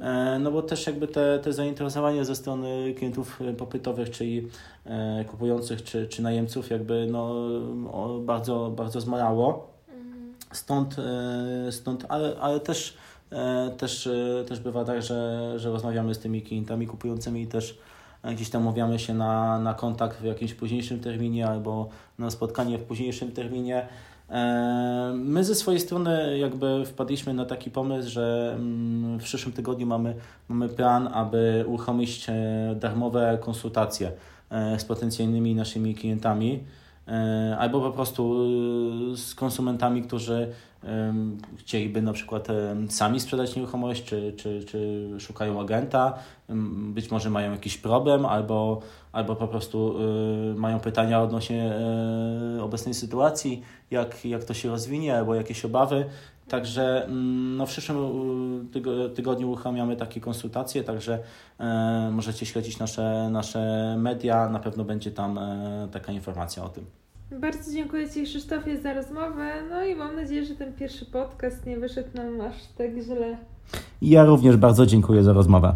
E, 0.00 0.38
no 0.38 0.50
bo 0.52 0.62
też 0.62 0.86
jakby 0.86 1.08
te, 1.08 1.38
te 1.38 1.52
zainteresowanie 1.52 2.24
ze 2.24 2.36
strony 2.36 2.94
klientów 2.94 3.40
popytowych, 3.58 4.10
czyli 4.10 4.48
e, 4.84 5.24
kupujących 5.24 5.82
czy, 5.82 6.08
czy 6.08 6.22
najemców 6.22 6.70
jakby 6.70 7.06
no, 7.10 7.34
bardzo, 8.20 8.72
bardzo 8.76 9.00
zmalało. 9.00 9.76
Stąd, 10.52 10.96
e, 10.98 11.72
stąd 11.72 12.06
ale, 12.08 12.36
ale 12.40 12.60
też, 12.60 12.96
też, 13.78 14.08
też 14.48 14.60
bywa 14.60 14.84
tak, 14.84 15.02
że, 15.02 15.52
że 15.56 15.70
rozmawiamy 15.70 16.14
z 16.14 16.18
tymi 16.18 16.42
klientami 16.42 16.86
kupującymi 16.86 17.42
i 17.42 17.46
też 17.46 17.78
gdzieś 18.24 18.50
tam 18.50 18.62
umawiamy 18.62 18.98
się 18.98 19.14
na, 19.14 19.58
na 19.58 19.74
kontakt 19.74 20.20
w 20.20 20.24
jakimś 20.24 20.54
późniejszym 20.54 21.00
terminie 21.00 21.48
albo 21.48 21.88
na 22.18 22.30
spotkanie 22.30 22.78
w 22.78 22.82
późniejszym 22.82 23.32
terminie. 23.32 23.86
E, 24.30 25.12
my 25.16 25.44
ze 25.44 25.54
swojej 25.54 25.80
strony 25.80 26.38
jakby 26.38 26.86
wpadliśmy 26.86 27.34
na 27.34 27.44
taki 27.44 27.70
pomysł, 27.70 28.10
że 28.10 28.52
mm, 28.56 29.18
w 29.18 29.22
przyszłym 29.22 29.52
tygodniu 29.52 29.86
mamy, 29.86 30.14
mamy 30.48 30.68
plan, 30.68 31.08
aby 31.12 31.64
uruchomić 31.66 32.26
e, 32.28 32.74
darmowe 32.80 33.38
konsultacje 33.40 34.12
e, 34.50 34.78
z 34.78 34.84
potencjalnymi 34.84 35.54
naszymi 35.54 35.94
klientami 35.94 36.64
albo 37.58 37.80
po 37.80 37.90
prostu 37.90 38.46
z 39.16 39.34
konsumentami, 39.34 40.02
którzy 40.02 40.52
chcieliby 41.56 42.02
na 42.02 42.12
przykład 42.12 42.48
sami 42.88 43.20
sprzedać 43.20 43.56
nieruchomość, 43.56 44.04
czy, 44.04 44.34
czy, 44.36 44.64
czy 44.64 45.08
szukają 45.18 45.60
agenta, 45.60 46.14
być 46.68 47.10
może 47.10 47.30
mają 47.30 47.52
jakiś 47.52 47.78
problem, 47.78 48.26
albo, 48.26 48.80
albo 49.12 49.36
po 49.36 49.48
prostu 49.48 49.96
y, 50.52 50.54
mają 50.54 50.80
pytania 50.80 51.22
odnośnie 51.22 51.72
e, 51.72 52.62
obecnej 52.62 52.94
sytuacji, 52.94 53.62
jak, 53.90 54.24
jak 54.24 54.44
to 54.44 54.54
się 54.54 54.68
rozwinie, 54.68 55.16
albo 55.16 55.34
jakieś 55.34 55.64
obawy. 55.64 56.04
Także 56.48 57.04
mm, 57.04 57.56
no, 57.56 57.66
w 57.66 57.68
przyszłym 57.68 57.98
tygodniu 59.14 59.50
uruchamiamy 59.50 59.96
takie 59.96 60.20
konsultacje, 60.20 60.84
także 60.84 61.18
e, 61.60 62.10
możecie 62.12 62.46
śledzić 62.46 62.78
nasze, 62.78 63.28
nasze 63.30 63.94
media, 63.98 64.48
na 64.48 64.58
pewno 64.58 64.84
będzie 64.84 65.10
tam 65.10 65.38
e, 65.38 65.88
taka 65.92 66.12
informacja 66.12 66.64
o 66.64 66.68
tym. 66.68 66.84
Bardzo 67.40 67.72
dziękuję 67.72 68.10
Ci 68.10 68.24
Krzysztofie 68.24 68.80
za 68.80 68.94
rozmowę, 68.94 69.52
no 69.70 69.84
i 69.84 69.94
mam 69.94 70.16
nadzieję, 70.16 70.44
że 70.44 70.54
ten 70.54 70.72
pierwszy 70.72 71.06
podcast 71.06 71.66
nie 71.66 71.78
wyszedł 71.78 72.08
nam 72.14 72.40
aż 72.40 72.54
tak 72.78 72.90
źle. 73.02 73.38
Ja 74.02 74.24
również 74.24 74.56
bardzo 74.56 74.86
dziękuję 74.86 75.24
za 75.24 75.32
rozmowę. 75.32 75.74